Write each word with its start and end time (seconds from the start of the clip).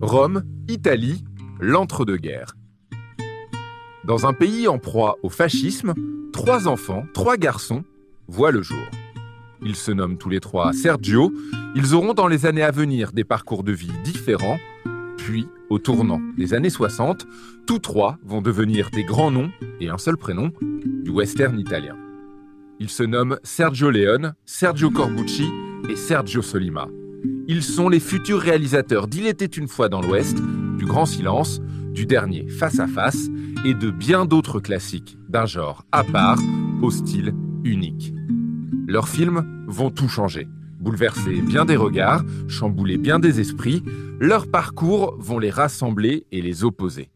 Rome, 0.00 0.44
Italie, 0.68 1.24
l'entre-deux-guerres. 1.60 2.54
Dans 4.04 4.26
un 4.26 4.32
pays 4.32 4.68
en 4.68 4.78
proie 4.78 5.16
au 5.24 5.28
fascisme, 5.28 5.94
trois 6.32 6.68
enfants, 6.68 7.04
trois 7.12 7.36
garçons, 7.36 7.82
voient 8.28 8.52
le 8.52 8.62
jour. 8.62 8.78
Ils 9.62 9.74
se 9.74 9.90
nomment 9.90 10.16
tous 10.16 10.28
les 10.28 10.38
trois 10.38 10.72
Sergio. 10.72 11.32
Ils 11.74 11.94
auront 11.94 12.14
dans 12.14 12.28
les 12.28 12.46
années 12.46 12.62
à 12.62 12.70
venir 12.70 13.10
des 13.12 13.24
parcours 13.24 13.64
de 13.64 13.72
vie 13.72 13.90
différents. 14.04 14.58
Puis, 15.18 15.48
au 15.70 15.78
tournant 15.80 16.20
des 16.36 16.54
années 16.54 16.70
60, 16.70 17.26
tous 17.66 17.80
trois 17.80 18.18
vont 18.24 18.42
devenir 18.42 18.90
des 18.90 19.02
grands 19.02 19.32
noms 19.32 19.50
et 19.80 19.88
un 19.88 19.98
seul 19.98 20.16
prénom 20.16 20.52
du 20.62 21.10
western 21.10 21.58
italien. 21.58 21.96
Ils 22.78 22.90
se 22.90 23.02
nomment 23.02 23.38
Sergio 23.42 23.90
Leone, 23.90 24.34
Sergio 24.44 24.90
Corbucci 24.90 25.48
et 25.88 25.96
Sergio 25.96 26.42
Solima. 26.42 26.88
Ils 27.48 27.62
sont 27.62 27.88
les 27.88 28.00
futurs 28.00 28.40
réalisateurs 28.40 29.06
d'Il 29.06 29.26
était 29.26 29.46
une 29.46 29.68
fois 29.68 29.88
dans 29.88 30.02
l'Ouest, 30.02 30.36
du 30.76 30.84
Grand 30.84 31.06
Silence, 31.06 31.60
du 31.92 32.04
dernier 32.04 32.46
Face 32.48 32.78
à 32.78 32.86
Face 32.86 33.28
et 33.64 33.72
de 33.72 33.90
bien 33.90 34.26
d'autres 34.26 34.60
classiques 34.60 35.16
d'un 35.28 35.46
genre 35.46 35.84
à 35.90 36.04
part, 36.04 36.38
au 36.82 36.90
style 36.90 37.34
unique. 37.64 38.12
Leurs 38.86 39.08
films 39.08 39.64
vont 39.66 39.90
tout 39.90 40.08
changer, 40.08 40.46
bouleverser 40.78 41.40
bien 41.40 41.64
des 41.64 41.76
regards, 41.76 42.24
chambouler 42.46 42.98
bien 42.98 43.18
des 43.18 43.40
esprits, 43.40 43.82
leurs 44.20 44.50
parcours 44.50 45.16
vont 45.18 45.38
les 45.38 45.50
rassembler 45.50 46.26
et 46.30 46.42
les 46.42 46.62
opposer. 46.62 47.08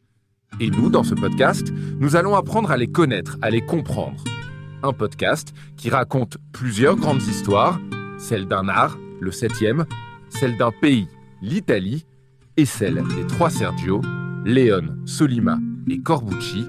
Et 0.58 0.70
nous, 0.70 0.88
dans 0.88 1.04
ce 1.04 1.14
podcast, 1.14 1.72
nous 1.98 2.16
allons 2.16 2.34
apprendre 2.34 2.70
à 2.70 2.76
les 2.76 2.88
connaître, 2.88 3.36
à 3.42 3.50
les 3.50 3.60
comprendre. 3.60 4.24
Un 4.82 4.94
podcast 4.94 5.52
qui 5.76 5.90
raconte 5.90 6.38
plusieurs 6.52 6.96
grandes 6.96 7.22
histoires, 7.22 7.78
celle 8.18 8.46
d'un 8.46 8.66
art, 8.68 8.96
le 9.20 9.30
septième, 9.30 9.84
celle 10.30 10.56
d'un 10.56 10.70
pays, 10.70 11.06
l'Italie, 11.42 12.06
et 12.56 12.64
celle 12.64 13.02
des 13.14 13.26
trois 13.26 13.50
Sergio, 13.50 14.00
Léon, 14.46 14.96
Solima 15.04 15.58
et 15.86 16.00
Corbucci, 16.00 16.66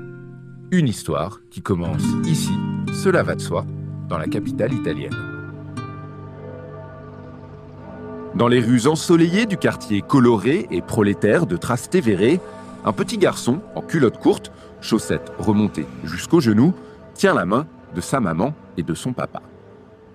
une 0.72 0.90
histoire 0.90 1.40
qui 1.52 1.62
commence 1.62 2.04
ici, 2.26 2.52
cela 2.92 3.24
va 3.24 3.36
de 3.36 3.42
soi, 3.42 3.66
dans 4.10 4.18
la 4.18 4.28
capitale 4.28 4.74
italienne. 4.74 5.16
Dans 8.36 8.50
les 8.50 8.60
rues 8.60 8.88
ensoleillées 8.88 9.46
du 9.46 9.56
quartier 9.56 10.02
coloré 10.02 10.68
et 10.70 10.82
prolétaire 10.82 11.46
de 11.46 11.56
Trastevere, 11.56 12.40
un 12.84 12.92
petit 12.92 13.18
garçon 13.18 13.62
en 13.74 13.82
culotte 13.82 14.18
courte, 14.18 14.52
chaussettes 14.82 15.32
remontées 15.40 15.88
jusqu'aux 16.04 16.42
genoux, 16.42 16.74
tient 17.14 17.34
la 17.34 17.46
main 17.46 17.68
de 17.96 18.02
sa 18.02 18.20
maman 18.20 18.54
et 18.78 18.84
de 18.84 18.94
son 18.94 19.14
papa. 19.14 19.42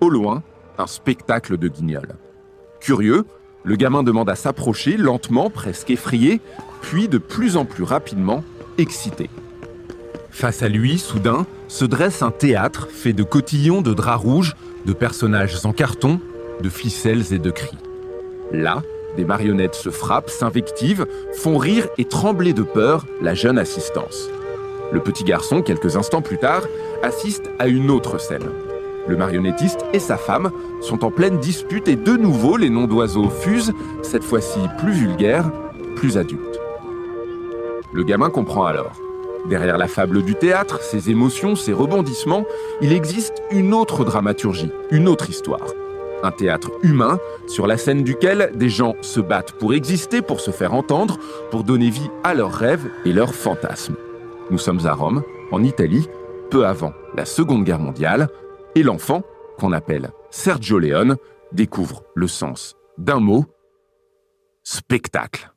Au 0.01 0.09
loin, 0.09 0.43
un 0.77 0.87
spectacle 0.87 1.57
de 1.57 1.67
guignols. 1.67 2.15
Curieux, 2.79 3.25
le 3.63 3.75
gamin 3.75 4.03
demande 4.03 4.29
à 4.29 4.35
s'approcher, 4.35 4.97
lentement, 4.97 5.49
presque 5.49 5.89
effrayé, 5.89 6.41
puis 6.81 7.07
de 7.07 7.17
plus 7.17 7.57
en 7.57 7.65
plus 7.65 7.83
rapidement, 7.83 8.43
excité. 8.77 9.29
Face 10.29 10.61
à 10.61 10.69
lui, 10.69 10.99
soudain, 10.99 11.45
se 11.67 11.83
dresse 11.83 12.21
un 12.21 12.31
théâtre 12.31 12.87
fait 12.89 13.13
de 13.13 13.23
cotillons 13.23 13.81
de 13.81 13.93
draps 13.93 14.23
rouges, 14.23 14.55
de 14.85 14.93
personnages 14.93 15.65
en 15.65 15.73
carton, 15.73 16.21
de 16.61 16.69
ficelles 16.69 17.33
et 17.33 17.39
de 17.39 17.51
cris. 17.51 17.77
Là, 18.51 18.83
des 19.17 19.25
marionnettes 19.25 19.75
se 19.75 19.89
frappent, 19.89 20.29
s'invectivent, 20.29 21.07
font 21.33 21.57
rire 21.57 21.87
et 21.97 22.05
trembler 22.05 22.53
de 22.53 22.61
peur 22.61 23.05
la 23.21 23.33
jeune 23.33 23.57
assistance. 23.57 24.29
Le 24.91 24.99
petit 25.01 25.23
garçon, 25.23 25.61
quelques 25.61 25.97
instants 25.97 26.21
plus 26.21 26.37
tard, 26.37 26.63
assiste 27.03 27.49
à 27.59 27.67
une 27.67 27.91
autre 27.91 28.19
scène. 28.19 28.49
Le 29.07 29.15
marionnettiste 29.15 29.85
et 29.93 29.99
sa 29.99 30.17
femme 30.17 30.51
sont 30.81 31.05
en 31.05 31.11
pleine 31.11 31.39
dispute 31.39 31.87
et 31.87 31.95
de 31.95 32.15
nouveau 32.17 32.57
les 32.57 32.69
noms 32.69 32.87
d'oiseaux 32.87 33.29
fusent, 33.29 33.73
cette 34.01 34.23
fois-ci 34.23 34.59
plus 34.79 34.91
vulgaires, 34.91 35.51
plus 35.95 36.17
adultes. 36.17 36.59
Le 37.93 38.03
gamin 38.03 38.29
comprend 38.29 38.65
alors. 38.65 38.91
Derrière 39.49 39.77
la 39.77 39.87
fable 39.87 40.23
du 40.23 40.35
théâtre, 40.35 40.81
ses 40.81 41.09
émotions, 41.09 41.55
ses 41.55 41.71
rebondissements, 41.71 42.45
il 42.81 42.91
existe 42.91 43.41
une 43.49 43.73
autre 43.73 44.03
dramaturgie, 44.03 44.71
une 44.91 45.07
autre 45.07 45.29
histoire. 45.29 45.67
Un 46.23 46.31
théâtre 46.31 46.71
humain 46.83 47.19
sur 47.45 47.67
la 47.67 47.77
scène 47.77 48.03
duquel 48.03 48.51
des 48.55 48.69
gens 48.69 48.95
se 49.01 49.21
battent 49.21 49.53
pour 49.53 49.73
exister, 49.73 50.21
pour 50.21 50.41
se 50.41 50.51
faire 50.51 50.73
entendre, 50.73 51.17
pour 51.51 51.63
donner 51.63 51.89
vie 51.89 52.09
à 52.23 52.33
leurs 52.33 52.53
rêves 52.53 52.89
et 53.05 53.13
leurs 53.13 53.35
fantasmes. 53.35 53.95
Nous 54.49 54.57
sommes 54.57 54.85
à 54.85 54.93
Rome, 54.93 55.23
en 55.51 55.63
Italie, 55.63 56.07
peu 56.49 56.65
avant 56.65 56.93
la 57.15 57.25
Seconde 57.25 57.63
Guerre 57.63 57.79
mondiale, 57.79 58.29
et 58.75 58.83
l'enfant, 58.83 59.23
qu'on 59.57 59.73
appelle 59.73 60.11
Sergio 60.29 60.79
Leone, 60.79 61.17
découvre 61.51 62.03
le 62.15 62.27
sens 62.27 62.75
d'un 62.97 63.19
mot, 63.19 63.45
spectacle. 64.63 65.51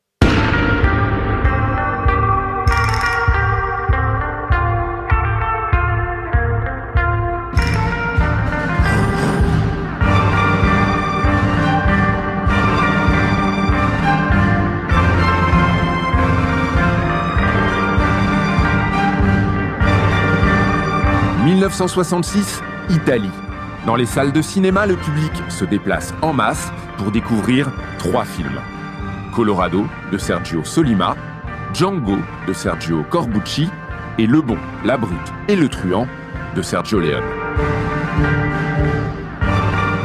1966, 21.71 22.61
Italie. 22.89 23.31
Dans 23.85 23.95
les 23.95 24.05
salles 24.05 24.33
de 24.33 24.41
cinéma, 24.41 24.85
le 24.85 24.97
public 24.97 25.31
se 25.47 25.63
déplace 25.63 26.13
en 26.21 26.33
masse 26.33 26.69
pour 26.97 27.11
découvrir 27.11 27.71
trois 27.97 28.25
films. 28.25 28.59
Colorado 29.33 29.85
de 30.11 30.17
Sergio 30.17 30.65
Solima, 30.65 31.15
Django 31.73 32.17
de 32.45 32.51
Sergio 32.51 33.05
Corbucci 33.09 33.69
et 34.17 34.27
Le 34.27 34.41
Bon, 34.41 34.57
la 34.83 34.97
Brute 34.97 35.15
et 35.47 35.55
le 35.55 35.69
Truand 35.69 36.07
de 36.57 36.61
Sergio 36.61 36.99
Leone. 36.99 37.23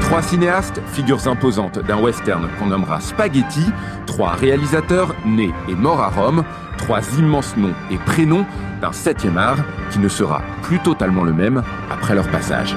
Trois 0.03 0.23
cinéastes, 0.23 0.81
figures 0.93 1.27
imposantes 1.27 1.81
d'un 1.81 1.99
western 1.99 2.49
qu'on 2.61 2.67
nommera 2.67 3.01
Spaghetti, 3.01 3.65
trois 4.07 4.35
réalisateurs 4.35 5.17
nés 5.25 5.53
et 5.69 5.75
morts 5.75 6.01
à 6.01 6.11
Rome, 6.11 6.45
trois 6.79 7.01
immenses 7.19 7.57
noms 7.57 7.75
et 7.91 7.99
prénoms 7.99 8.47
d'un 8.81 8.93
septième 8.93 9.37
art 9.37 9.59
qui 9.91 9.99
ne 9.99 10.09
sera 10.09 10.43
plus 10.63 10.79
totalement 10.81 11.25
le 11.25 11.33
même 11.33 11.63
après 11.91 12.15
leur 12.15 12.29
passage. 12.29 12.77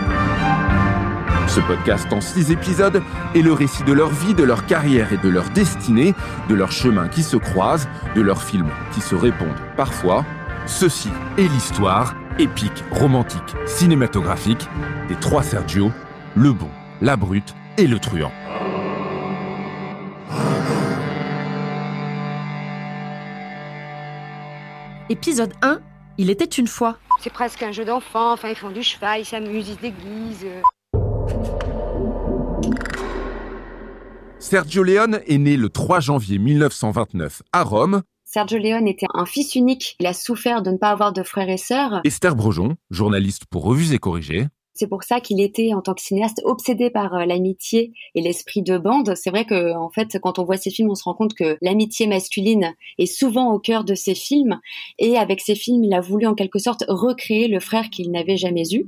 Ce 1.47 1.59
podcast 1.61 2.11
en 2.13 2.21
six 2.21 2.51
épisodes 2.51 3.01
est 3.33 3.41
le 3.41 3.53
récit 3.53 3.83
de 3.83 3.91
leur 3.91 4.09
vie, 4.09 4.35
de 4.35 4.43
leur 4.43 4.67
carrière 4.67 5.13
et 5.13 5.17
de 5.17 5.29
leur 5.29 5.49
destinée, 5.49 6.13
de 6.47 6.53
leurs 6.53 6.71
chemins 6.71 7.07
qui 7.07 7.23
se 7.23 7.37
croisent, 7.37 7.87
de 8.15 8.21
leurs 8.21 8.43
films 8.43 8.69
qui 8.93 9.01
se 9.01 9.15
répondent 9.15 9.59
parfois. 9.75 10.25
Ceci 10.67 11.09
est 11.37 11.47
l'histoire 11.47 12.13
épique, 12.37 12.83
romantique, 12.91 13.55
cinématographique 13.65 14.69
des 15.07 15.15
trois 15.15 15.41
Sergio, 15.41 15.91
le 16.35 16.53
bon, 16.53 16.69
la 17.01 17.17
brute 17.17 17.55
et 17.77 17.87
le 17.87 17.97
truand. 17.97 18.31
Épisode 25.09 25.53
1 25.63 25.79
Il 26.21 26.29
était 26.29 26.43
une 26.43 26.67
fois. 26.67 26.97
C'est 27.21 27.31
presque 27.31 27.63
un 27.63 27.71
jeu 27.71 27.85
d'enfant, 27.85 28.33
enfin 28.33 28.49
ils 28.49 28.55
font 28.55 28.71
du 28.71 28.83
cheval, 28.83 29.21
ils 29.21 29.25
s'amusent, 29.25 29.69
ils 29.69 29.75
se 29.75 29.79
déguisent. 29.79 30.47
Sergio 34.37 34.83
Leone 34.83 35.21
est 35.25 35.37
né 35.37 35.55
le 35.55 35.69
3 35.69 36.01
janvier 36.01 36.37
1929 36.37 37.41
à 37.53 37.63
Rome. 37.63 38.01
Sergio 38.25 38.57
Leone 38.57 38.89
était 38.89 39.07
un 39.13 39.25
fils 39.25 39.55
unique. 39.55 39.95
Il 40.01 40.07
a 40.07 40.13
souffert 40.13 40.61
de 40.61 40.71
ne 40.71 40.77
pas 40.77 40.89
avoir 40.89 41.13
de 41.13 41.23
frères 41.23 41.47
et 41.47 41.55
sœurs. 41.55 42.01
Esther 42.03 42.35
Brejon, 42.35 42.75
journaliste 42.89 43.45
pour 43.49 43.63
Revues 43.63 43.93
et 43.93 43.97
Corrigées. 43.97 44.47
C'est 44.79 44.87
pour 44.87 45.03
ça 45.03 45.19
qu'il 45.19 45.41
était, 45.41 45.73
en 45.73 45.81
tant 45.81 45.93
que 45.93 46.01
cinéaste, 46.01 46.41
obsédé 46.45 46.89
par 46.89 47.13
euh, 47.13 47.25
l'amitié 47.25 47.91
et 48.15 48.21
l'esprit 48.21 48.61
de 48.61 48.77
bande. 48.77 49.13
C'est 49.17 49.29
vrai 49.29 49.43
que, 49.43 49.75
en 49.75 49.89
fait, 49.89 50.17
quand 50.23 50.39
on 50.39 50.45
voit 50.45 50.55
ces 50.55 50.69
films, 50.69 50.89
on 50.89 50.95
se 50.95 51.03
rend 51.03 51.13
compte 51.13 51.33
que 51.33 51.57
l'amitié 51.61 52.07
masculine 52.07 52.73
est 52.97 53.05
souvent 53.05 53.51
au 53.51 53.59
cœur 53.59 53.83
de 53.83 53.93
ses 53.93 54.15
films. 54.15 54.61
Et 54.97 55.17
avec 55.17 55.41
ces 55.41 55.55
films, 55.55 55.83
il 55.83 55.93
a 55.93 55.99
voulu, 55.99 56.27
en 56.27 56.33
quelque 56.33 56.59
sorte, 56.59 56.85
recréer 56.87 57.49
le 57.49 57.59
frère 57.59 57.89
qu'il 57.89 58.09
n'avait 58.09 58.37
jamais 58.37 58.63
eu. 58.71 58.87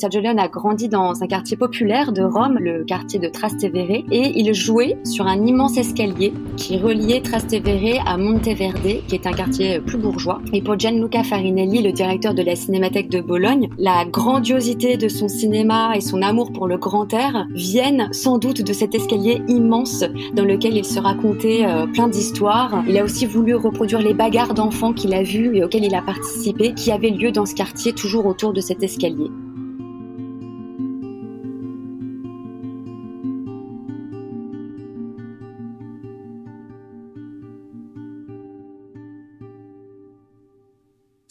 Sergio 0.00 0.20
a 0.24 0.46
grandi 0.46 0.88
dans 0.88 1.24
un 1.24 1.26
quartier 1.26 1.56
populaire 1.56 2.12
de 2.12 2.22
Rome, 2.22 2.58
le 2.60 2.84
quartier 2.84 3.18
de 3.18 3.26
Trastevere, 3.26 4.04
et 4.12 4.32
il 4.38 4.54
jouait 4.54 4.96
sur 5.04 5.26
un 5.26 5.44
immense 5.44 5.76
escalier 5.76 6.32
qui 6.56 6.78
reliait 6.78 7.20
Trastevere 7.20 8.04
à 8.06 8.16
Monteverde, 8.16 9.02
qui 9.08 9.16
est 9.16 9.26
un 9.26 9.32
quartier 9.32 9.80
plus 9.80 9.98
bourgeois. 9.98 10.40
Et 10.52 10.62
pour 10.62 10.78
Gianluca 10.78 11.24
Farinelli, 11.24 11.82
le 11.82 11.90
directeur 11.90 12.32
de 12.32 12.42
la 12.42 12.54
Cinémathèque 12.54 13.08
de 13.08 13.20
Bologne, 13.20 13.70
la 13.76 14.04
grandiosité 14.04 14.96
de 14.96 15.08
son 15.08 15.26
cinéma 15.26 15.96
et 15.96 16.00
son 16.00 16.22
amour 16.22 16.52
pour 16.52 16.68
le 16.68 16.78
grand 16.78 17.12
air 17.12 17.48
viennent 17.52 18.08
sans 18.12 18.38
doute 18.38 18.62
de 18.62 18.72
cet 18.72 18.94
escalier 18.94 19.42
immense 19.48 20.04
dans 20.32 20.44
lequel 20.44 20.76
il 20.76 20.84
se 20.84 21.00
racontait 21.00 21.66
euh, 21.66 21.88
plein 21.88 22.06
d'histoires. 22.06 22.84
Il 22.86 22.96
a 22.98 23.02
aussi 23.02 23.26
voulu 23.26 23.56
reproduire 23.56 24.00
les 24.00 24.14
bagarres 24.14 24.54
d'enfants 24.54 24.92
qu'il 24.92 25.12
a 25.12 25.24
vues 25.24 25.56
et 25.56 25.64
auxquelles 25.64 25.84
il 25.84 25.94
a 25.96 26.02
participé, 26.02 26.72
qui 26.74 26.92
avaient 26.92 27.10
lieu 27.10 27.32
dans 27.32 27.46
ce 27.46 27.56
quartier, 27.56 27.92
toujours 27.92 28.26
autour 28.26 28.52
de 28.52 28.60
cet 28.60 28.84
escalier. 28.84 29.28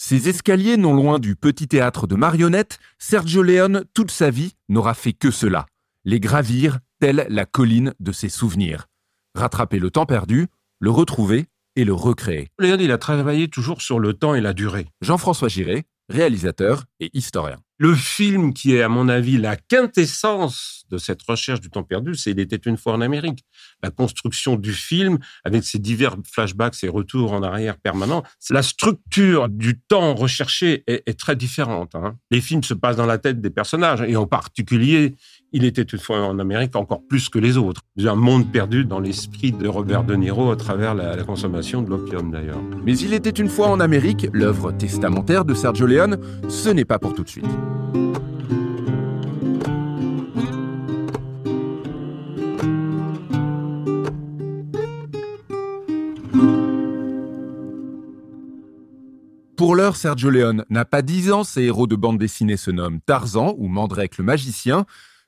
Ces 0.09 0.30
escaliers 0.30 0.77
non 0.77 0.94
loin 0.94 1.19
du 1.19 1.36
petit 1.36 1.68
théâtre 1.68 2.07
de 2.07 2.15
marionnettes, 2.15 2.80
Sergio 2.98 3.44
Leone, 3.44 3.83
toute 3.94 4.09
sa 4.09 4.30
vie, 4.30 4.54
n'aura 4.69 4.94
fait 4.94 5.12
que 5.12 5.31
cela, 5.31 5.65
les 6.06 6.21
gravir, 6.21 6.80
telle 7.01 7.27
la 7.30 7.45
colline 7.45 7.94
de 8.00 8.13
ses 8.13 8.30
souvenirs. 8.30 8.88
Rattraper 9.36 9.80
le 9.80 9.92
temps 9.92 10.06
perdu, 10.06 10.48
le 10.80 10.92
retrouver 10.92 11.48
et 11.75 11.83
le 11.83 11.92
recréer. 11.92 12.48
Leone, 12.57 12.80
il 12.80 12.94
a 12.94 12.98
travaillé 12.98 13.50
toujours 13.50 13.81
sur 13.81 14.00
le 14.00 14.13
temps 14.13 14.33
et 14.33 14.39
la 14.39 14.54
durée. 14.54 14.88
Jean-François 15.01 15.50
Giré, 15.50 15.83
réalisateur 16.07 16.86
et 17.01 17.09
historien. 17.12 17.57
Le 17.80 17.94
film 17.94 18.54
qui 18.54 18.76
est, 18.76 18.82
à 18.82 18.90
mon 18.90 19.08
avis, 19.08 19.38
la 19.38 19.56
quintessence 19.56 20.86
de 20.90 20.98
cette 20.98 21.22
recherche 21.22 21.62
du 21.62 21.70
temps 21.70 21.84
perdu, 21.84 22.16
c'est 22.16 22.32
Il 22.32 22.40
était 22.40 22.56
une 22.56 22.78
fois 22.78 22.94
en 22.94 23.02
Amérique. 23.02 23.46
La 23.84 23.92
construction 23.92 24.56
du 24.56 24.74
film, 24.74 25.20
avec 25.44 25.64
ses 25.64 25.78
divers 25.78 26.16
flashbacks, 26.26 26.74
ses 26.74 26.88
retours 26.88 27.34
en 27.34 27.44
arrière 27.44 27.78
permanents, 27.78 28.24
la 28.50 28.64
structure 28.64 29.48
du 29.50 29.80
temps 29.80 30.16
recherché 30.16 30.84
est, 30.88 31.20
très 31.20 31.36
différente. 31.36 31.94
Hein. 31.94 32.16
Les 32.32 32.42
films 32.42 32.64
se 32.64 32.74
passent 32.74 32.96
dans 32.96 33.06
la 33.06 33.20
tête 33.20 33.42
des 33.42 33.50
personnages, 33.50 34.02
et 34.02 34.16
en 34.16 34.26
particulier, 34.26 35.16
Il 35.54 35.64
était 35.64 35.82
une 35.82 36.00
fois 36.00 36.26
en 36.26 36.40
Amérique 36.40 36.76
encore 36.76 37.02
plus 37.08 37.30
que 37.30 37.40
les 37.40 37.56
autres. 37.58 37.82
Un 38.04 38.16
monde 38.16 38.52
perdu 38.52 38.84
dans 38.84 39.00
l'esprit 39.00 39.54
de 39.54 39.66
Robert 39.66 40.04
De 40.04 40.14
Niro 40.14 40.52
à 40.52 40.58
travers 40.58 40.94
la, 40.94 41.24
consommation 41.24 41.82
de 41.82 41.90
l'opium 41.90 42.32
d'ailleurs. 42.32 42.62
Mais 42.86 42.98
Il 42.98 43.14
était 43.14 43.30
une 43.30 43.48
fois 43.48 43.70
en 43.70 43.80
Amérique, 43.80 44.28
l'œuvre 44.34 44.74
testamentaire 44.74 45.46
de 45.46 45.54
Sergio 45.54 45.86
Leone, 45.86 46.18
ce 46.50 46.70
n'est 46.70 46.84
pas 46.84 47.00
pour 47.00 47.14
tout 47.14 47.24
de 47.24 47.30
suite. 47.30 47.46
Pour 59.56 59.76
l'heure, 59.78 59.96
Sergio 59.96 60.30
Leone 60.30 60.66
n'a 60.70 60.84
pas 60.84 61.02
dix 61.02 61.32
ans, 61.32 61.46
ses 61.46 61.64
héros 61.64 61.88
de 61.88 61.96
bande 61.96 62.18
dessinée 62.18 62.58
se 62.58 62.70
nomment 62.70 63.00
Tarzan 63.06 63.56
ou 63.58 63.70
Mandrake 63.70 64.18
le 64.18 64.26
magicien, 64.26 64.86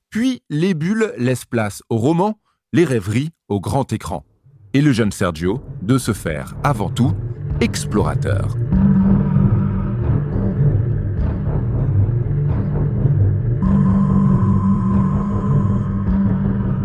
puis 0.09 0.41
les 0.49 0.73
bulles 0.73 1.13
laissent 1.17 1.45
place 1.45 1.83
au 1.89 1.97
roman, 1.97 2.39
les 2.73 2.85
rêveries 2.85 3.29
au 3.47 3.59
grand 3.59 3.91
écran. 3.93 4.25
Et 4.73 4.81
le 4.81 4.91
jeune 4.91 5.11
Sergio 5.11 5.61
de 5.81 5.97
se 5.97 6.13
faire, 6.13 6.55
avant 6.63 6.89
tout, 6.89 7.13
explorateur. 7.61 8.55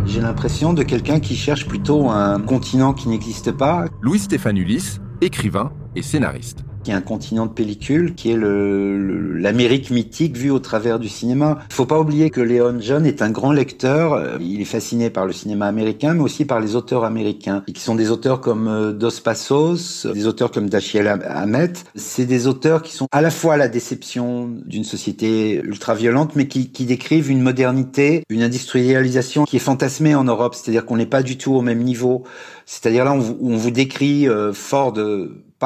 J'ai 0.07 0.21
l'impression 0.21 0.73
de 0.73 0.83
quelqu'un 0.83 1.21
qui 1.21 1.35
cherche 1.35 1.67
plutôt 1.67 2.11
un 2.11 2.41
continent 2.41 2.95
qui 2.95 3.09
n'existe 3.09 3.53
pas. 3.53 3.87
Louis 4.01 4.19
Stéphanulis, 4.19 5.01
écrivain 5.21 5.73
et 5.97 6.03
scénariste 6.03 6.65
qui 6.85 6.91
est 6.91 6.95
un 6.95 7.01
continent 7.01 7.47
de 7.47 7.51
pellicule, 7.51 8.15
qui 8.15 8.31
est 8.31 8.37
l'Amérique 8.37 9.91
mythique 9.91 10.37
vue 10.37 10.51
au 10.51 10.59
travers 10.59 10.99
du 10.99 11.09
cinéma. 11.09 11.59
Il 11.71 11.75
faut 11.75 11.87
pas 11.87 11.99
oublier 11.99 12.31
que 12.31 12.41
Léon 12.41 12.77
John 12.81 13.07
est 13.07 13.23
un 13.23 13.31
grand 13.31 13.53
lecteur. 13.53 14.39
Il 14.41 14.61
est 14.61 14.67
fasciné 14.67 15.11
par 15.11 15.27
le 15.27 15.33
cinéma 15.33 15.67
américain, 15.67 16.15
mais 16.15 16.23
aussi 16.23 16.45
par 16.45 16.61
les 16.61 16.77
auteurs 16.77 17.05
américains, 17.05 17.65
qui 17.73 17.81
sont 17.81 17.95
des 17.95 18.11
auteurs 18.11 18.41
comme 18.41 18.69
euh, 18.69 18.93
Dos 18.93 19.21
Passos, 19.23 20.07
des 20.13 20.27
auteurs 20.27 20.51
comme 20.51 20.69
Dashiell 20.69 21.09
Hammett. 21.09 21.85
C'est 21.95 22.27
des 22.27 22.47
auteurs 22.47 22.83
qui 22.83 22.93
sont 22.93 23.07
à 23.11 23.23
la 23.23 23.31
fois 23.31 23.57
la 23.57 23.69
déception 23.69 24.51
d'une 24.67 24.85
société 24.85 25.61
ultra-violente, 25.65 26.37
mais 26.37 26.47
qui, 26.49 26.71
qui 26.71 26.85
décrivent 26.85 27.31
une 27.31 27.41
modernité, 27.41 28.23
une 28.29 28.43
industrialisation 28.43 29.45
qui 29.45 29.57
est 29.57 29.61
fantasmée 29.61 30.15
en 30.15 30.25
Europe. 30.25 30.55
C'est-à-dire 30.55 30.85
qu'on 30.85 30.97
n'est 30.97 31.07
pas 31.07 31.23
du 31.23 31.39
tout 31.39 31.55
au 31.55 31.63
même 31.63 31.83
niveau. 31.83 32.25
C'est-à-dire 32.67 33.05
là, 33.05 33.15
on, 33.15 33.37
on 33.41 33.57
vous 33.57 33.71
décrit 33.71 34.29
euh, 34.29 34.53
Ford 34.53 34.95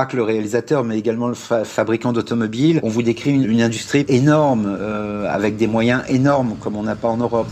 que 0.07 0.17
le 0.17 0.23
réalisateur, 0.23 0.85
mais 0.85 0.99
également 0.99 1.29
le 1.29 1.35
fabricant 1.35 2.13
d'automobiles. 2.13 2.81
On 2.83 2.89
vous 2.89 3.03
décrit 3.03 3.31
une, 3.31 3.61
industrie 3.61 4.05
énorme, 4.09 4.67
euh, 4.67 5.27
avec 5.29 5.57
des 5.57 5.67
moyens 5.67 6.03
énormes, 6.09 6.57
comme 6.61 6.77
on 6.77 6.83
n'a 6.83 6.97
pas 6.97 7.09
en 7.09 7.17
Europe. 7.17 7.49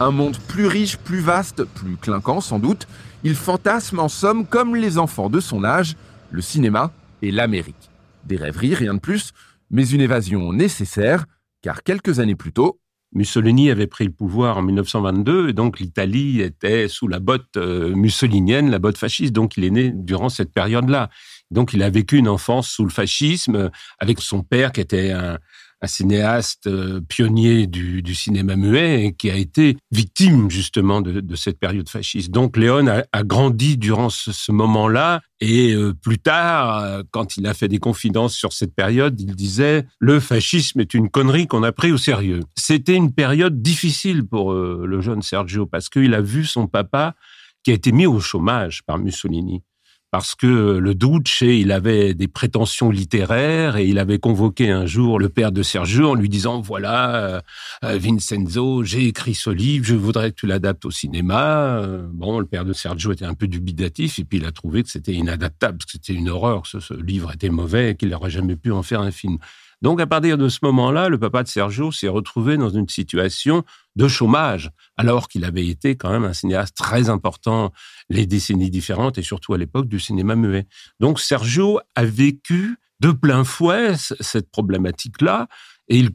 Un 0.00 0.12
monde 0.12 0.36
plus 0.46 0.66
riche, 0.66 0.96
plus 0.96 1.18
vaste, 1.18 1.64
plus 1.64 1.96
clinquant 1.96 2.40
sans 2.40 2.60
doute, 2.60 2.86
il 3.24 3.34
fantasme 3.34 3.98
en 3.98 4.08
somme 4.08 4.46
comme 4.46 4.76
les 4.76 4.96
enfants 4.96 5.28
de 5.28 5.40
son 5.40 5.64
âge, 5.64 5.96
le 6.30 6.40
cinéma 6.40 6.92
et 7.20 7.32
l'Amérique. 7.32 7.90
Des 8.24 8.36
rêveries, 8.36 8.74
rien 8.74 8.94
de 8.94 9.00
plus, 9.00 9.32
mais 9.70 9.88
une 9.88 10.00
évasion 10.00 10.52
nécessaire, 10.52 11.26
car 11.62 11.82
quelques 11.82 12.20
années 12.20 12.36
plus 12.36 12.52
tôt, 12.52 12.80
Mussolini 13.12 13.70
avait 13.70 13.86
pris 13.86 14.04
le 14.04 14.10
pouvoir 14.12 14.58
en 14.58 14.62
1922, 14.62 15.48
et 15.48 15.52
donc 15.54 15.80
l'Italie 15.80 16.42
était 16.42 16.88
sous 16.88 17.08
la 17.08 17.20
botte 17.20 17.56
euh, 17.56 17.94
mussolinienne, 17.94 18.70
la 18.70 18.78
botte 18.78 18.98
fasciste, 18.98 19.32
donc 19.32 19.56
il 19.56 19.64
est 19.64 19.70
né 19.70 19.92
durant 19.94 20.28
cette 20.28 20.52
période-là. 20.52 21.08
Donc 21.50 21.72
il 21.72 21.82
a 21.82 21.88
vécu 21.88 22.18
une 22.18 22.28
enfance 22.28 22.68
sous 22.68 22.84
le 22.84 22.90
fascisme, 22.90 23.70
avec 23.98 24.20
son 24.20 24.42
père 24.42 24.72
qui 24.72 24.82
était 24.82 25.12
un, 25.12 25.38
un 25.80 25.86
cinéaste 25.86 26.66
euh, 26.66 27.00
pionnier 27.00 27.66
du, 27.66 28.14
cinéma 28.14 28.56
muet 28.56 29.04
et 29.04 29.12
qui 29.12 29.30
a 29.30 29.36
été 29.36 29.76
victime 29.92 30.50
justement 30.50 31.00
de, 31.00 31.36
cette 31.36 31.58
période 31.58 31.88
fasciste. 31.88 32.30
Donc 32.30 32.56
Léon 32.56 32.86
a, 32.88 33.04
a 33.12 33.22
grandi 33.22 33.76
durant 33.76 34.10
ce, 34.10 34.32
ce 34.32 34.50
moment-là 34.50 35.20
et 35.40 35.72
euh, 35.72 35.94
plus 35.94 36.18
tard, 36.18 36.78
euh, 36.78 37.02
quand 37.10 37.36
il 37.36 37.46
a 37.46 37.54
fait 37.54 37.68
des 37.68 37.78
confidences 37.78 38.34
sur 38.34 38.52
cette 38.52 38.74
période, 38.74 39.20
il 39.20 39.36
disait 39.36 39.86
le 40.00 40.18
fascisme 40.18 40.80
est 40.80 40.94
une 40.94 41.10
connerie 41.10 41.46
qu'on 41.46 41.62
a 41.62 41.70
pris 41.70 41.92
au 41.92 41.98
sérieux. 41.98 42.40
C'était 42.56 42.96
une 42.96 43.12
période 43.12 43.62
difficile 43.62 44.26
pour 44.26 44.52
le 44.52 45.00
jeune 45.00 45.22
Sergio 45.22 45.66
parce 45.66 45.88
qu'il 45.88 46.14
a 46.14 46.20
vu 46.20 46.44
son 46.44 46.66
papa 46.66 47.14
qui 47.62 47.70
a 47.70 47.74
été 47.74 47.92
mis 47.92 48.06
au 48.06 48.20
chômage 48.20 48.82
par 48.84 48.98
Mussolini 48.98 49.62
parce 50.10 50.34
que 50.34 50.78
le 50.78 50.94
Duce, 50.94 51.42
il 51.42 51.70
avait 51.70 52.14
des 52.14 52.28
prétentions 52.28 52.90
littéraires 52.90 53.76
et 53.76 53.86
il 53.86 53.98
avait 53.98 54.18
convoqué 54.18 54.70
un 54.70 54.86
jour 54.86 55.18
le 55.18 55.28
père 55.28 55.52
de 55.52 55.62
Sergio 55.62 56.10
en 56.10 56.14
lui 56.14 56.30
disant 56.30 56.60
voilà 56.60 57.16
euh, 57.16 57.40
euh, 57.84 57.98
Vincenzo, 57.98 58.84
j'ai 58.84 59.06
écrit 59.06 59.34
ce 59.34 59.50
livre, 59.50 59.84
je 59.84 59.94
voudrais 59.94 60.30
que 60.30 60.36
tu 60.36 60.46
l'adaptes 60.46 60.86
au 60.86 60.90
cinéma. 60.90 61.78
Euh, 61.78 62.08
bon, 62.10 62.38
le 62.38 62.46
père 62.46 62.64
de 62.64 62.72
Sergio 62.72 63.12
était 63.12 63.26
un 63.26 63.34
peu 63.34 63.48
dubitatif 63.48 64.18
et 64.18 64.24
puis 64.24 64.38
il 64.38 64.46
a 64.46 64.52
trouvé 64.52 64.82
que 64.82 64.88
c'était 64.88 65.12
inadaptable, 65.12 65.78
que 65.78 65.90
c'était 65.90 66.14
une 66.14 66.30
horreur, 66.30 66.62
que 66.62 66.80
ce, 66.80 66.94
livre 66.94 67.32
était 67.34 67.50
mauvais 67.50 67.90
et 67.90 67.94
qu'il 67.94 68.08
n'aurait 68.08 68.30
jamais 68.30 68.56
pu 68.56 68.72
en 68.72 68.82
faire 68.82 69.02
un 69.02 69.10
film. 69.10 69.38
Donc, 69.82 70.00
à 70.00 70.06
partir 70.06 70.36
de 70.38 70.48
ce 70.48 70.58
moment-là, 70.62 71.08
le 71.08 71.18
papa 71.18 71.42
de 71.42 71.48
Sergio 71.48 71.92
s'est 71.92 72.08
retrouvé 72.08 72.56
dans 72.56 72.70
une 72.70 72.88
situation 72.88 73.64
de 73.96 74.08
chômage, 74.08 74.70
alors 74.96 75.28
qu'il 75.28 75.44
avait 75.44 75.66
été 75.66 75.96
quand 75.96 76.10
même 76.10 76.24
un 76.24 76.32
cinéaste 76.32 76.76
très 76.76 77.08
important 77.10 77.72
les 78.08 78.26
décennies 78.26 78.70
différentes 78.70 79.18
et 79.18 79.22
surtout 79.22 79.54
à 79.54 79.58
l'époque 79.58 79.88
du 79.88 80.00
cinéma 80.00 80.34
muet. 80.34 80.66
Donc, 81.00 81.20
Sergio 81.20 81.80
a 81.94 82.04
vécu 82.04 82.76
de 83.00 83.12
plein 83.12 83.44
fouet 83.44 83.94
cette 83.96 84.50
problématique-là 84.50 85.46
et 85.88 86.06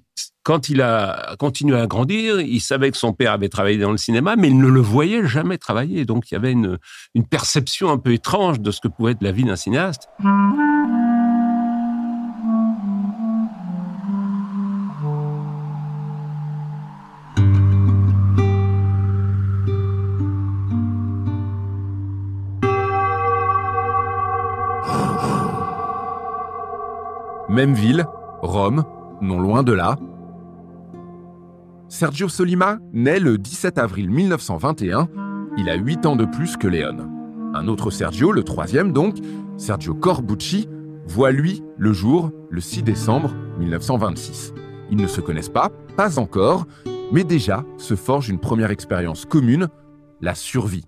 quand 0.44 0.70
il 0.70 0.82
a 0.82 1.36
continué 1.40 1.80
à 1.80 1.88
grandir, 1.88 2.42
il 2.42 2.62
savait 2.62 2.92
que 2.92 2.98
son 2.98 3.14
père 3.14 3.32
avait 3.32 3.50
travaillé 3.50 3.78
dans 3.78 3.92
le 3.92 3.98
cinéma, 3.98 4.36
mais 4.36 4.50
il 4.50 4.58
ne 4.58 4.68
le 4.68 4.82
voyait 4.82 5.26
jamais 5.26 5.58
travailler. 5.58 6.06
Donc 6.06 6.30
il 6.30 6.36
y 6.36 6.38
avait 6.38 6.52
une, 6.52 6.78
une 7.16 7.26
perception 7.26 7.90
un 7.90 7.98
peu 7.98 8.14
étrange 8.14 8.60
de 8.60 8.72
ce 8.72 8.82
que 8.82 8.88
pouvait 8.88 9.14
être 9.14 9.24
la 9.24 9.32
vie 9.32 9.46
d'un 9.46 9.56
cinéaste. 9.56 10.10
Même 27.54 27.76
ville, 27.76 28.08
Rome, 28.42 28.84
non 29.22 29.40
loin 29.40 29.62
de 29.62 29.74
là. 29.74 29.96
Sergio 31.88 32.28
Solima 32.28 32.80
naît 32.94 33.20
le 33.20 33.38
17 33.38 33.78
avril 33.78 34.10
1921 34.10 35.08
il 35.60 35.70
a 35.70 35.76
8 35.76 36.08
ans 36.08 36.16
de 36.16 36.26
plus 36.26 36.58
que 36.58 36.68
Leone. 36.68 37.08
Un 37.54 37.68
autre 37.68 37.92
Sergio, 37.92 38.32
le 38.32 38.42
troisième 38.42 38.92
donc, 38.92 39.18
Sergio 39.58 39.94
Corbucci, 39.94 40.68
voit 41.06 41.30
lui 41.30 41.62
le 41.78 41.94
jour 41.94 42.32
le 42.50 42.60
6 42.60 42.82
décembre 42.82 43.36
1926. 43.60 44.56
Ils 44.90 44.98
ne 44.98 45.06
se 45.06 45.22
connaissent 45.22 45.50
pas, 45.50 45.70
pas 45.96 46.18
encore, 46.18 46.66
mais 47.12 47.24
déjà 47.24 47.64
se 47.78 47.96
forge 47.96 48.30
une 48.30 48.40
première 48.40 48.72
expérience 48.72 49.26
commune, 49.26 49.68
la 50.22 50.34
survie. 50.34 50.86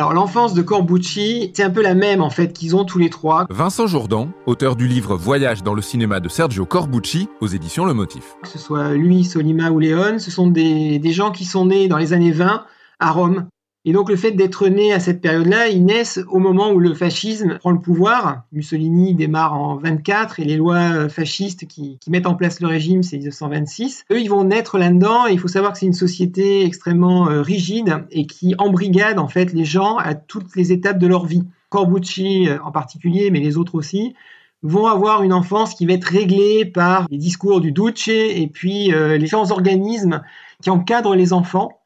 Alors 0.00 0.14
l'enfance 0.14 0.54
de 0.54 0.62
Corbucci, 0.62 1.52
c'est 1.52 1.62
un 1.62 1.68
peu 1.68 1.82
la 1.82 1.94
même 1.94 2.22
en 2.22 2.30
fait 2.30 2.54
qu'ils 2.54 2.74
ont 2.74 2.86
tous 2.86 2.98
les 2.98 3.10
trois. 3.10 3.44
Vincent 3.50 3.86
Jourdan, 3.86 4.30
auteur 4.46 4.74
du 4.74 4.88
livre 4.88 5.14
Voyage 5.14 5.62
dans 5.62 5.74
le 5.74 5.82
cinéma 5.82 6.20
de 6.20 6.30
Sergio 6.30 6.64
Corbucci 6.64 7.28
aux 7.42 7.46
éditions 7.46 7.84
Le 7.84 7.92
Motif. 7.92 8.34
Que 8.42 8.48
ce 8.48 8.58
soit 8.58 8.94
lui, 8.94 9.24
Solima 9.24 9.70
ou 9.70 9.78
Léon, 9.78 10.18
ce 10.18 10.30
sont 10.30 10.46
des, 10.46 10.98
des 10.98 11.12
gens 11.12 11.30
qui 11.32 11.44
sont 11.44 11.66
nés 11.66 11.86
dans 11.86 11.98
les 11.98 12.14
années 12.14 12.32
20 12.32 12.64
à 12.98 13.10
Rome 13.10 13.48
et 13.86 13.92
donc 13.92 14.10
le 14.10 14.16
fait 14.16 14.32
d'être 14.32 14.68
né 14.68 14.92
à 14.92 15.00
cette 15.00 15.22
période-là, 15.22 15.68
ils 15.68 15.82
naissent 15.82 16.20
au 16.28 16.38
moment 16.38 16.70
où 16.70 16.78
le 16.78 16.92
fascisme 16.92 17.56
prend 17.58 17.70
le 17.70 17.80
pouvoir. 17.80 18.42
Mussolini 18.52 19.14
démarre 19.14 19.54
en 19.54 19.76
24 19.76 20.38
et 20.38 20.44
les 20.44 20.56
lois 20.56 20.76
euh, 20.76 21.08
fascistes 21.08 21.66
qui, 21.66 21.98
mettent 22.06 22.26
en 22.26 22.34
place 22.34 22.60
le 22.60 22.66
régime, 22.66 23.02
c'est 23.02 23.16
1926. 23.16 24.04
Eux, 24.12 24.20
ils 24.20 24.28
vont 24.28 24.44
naître 24.44 24.76
là-dedans 24.76 25.26
il 25.26 25.38
faut 25.38 25.48
savoir 25.48 25.72
que 25.72 25.78
c'est 25.78 25.86
une 25.86 25.94
société 25.94 26.64
extrêmement 26.64 27.30
euh, 27.30 27.40
rigide 27.40 28.04
et 28.10 28.26
qui 28.26 28.54
embrigade 28.58 29.18
en 29.18 29.28
fait 29.28 29.54
les 29.54 29.64
gens 29.64 29.96
à 29.96 30.14
toutes 30.14 30.54
les 30.56 30.72
étapes 30.72 30.98
de 30.98 31.06
leur 31.06 31.24
vie. 31.24 31.44
Corbucci 31.70 32.48
euh, 32.48 32.58
en 32.62 32.72
particulier, 32.72 33.30
mais 33.30 33.40
les 33.40 33.56
autres 33.56 33.76
aussi, 33.76 34.14
vont 34.62 34.88
avoir 34.88 35.22
une 35.22 35.32
enfance 35.32 35.74
qui 35.74 35.86
va 35.86 35.94
être 35.94 36.04
réglée 36.04 36.66
par 36.66 37.06
les 37.10 37.16
discours 37.16 37.62
du 37.62 37.72
Duce 37.72 38.08
et 38.08 38.50
puis 38.52 38.90
les 38.90 39.18
différents 39.18 39.52
organismes 39.52 40.20
qui 40.60 40.68
encadrent 40.68 41.14
les 41.14 41.32
enfants 41.32 41.79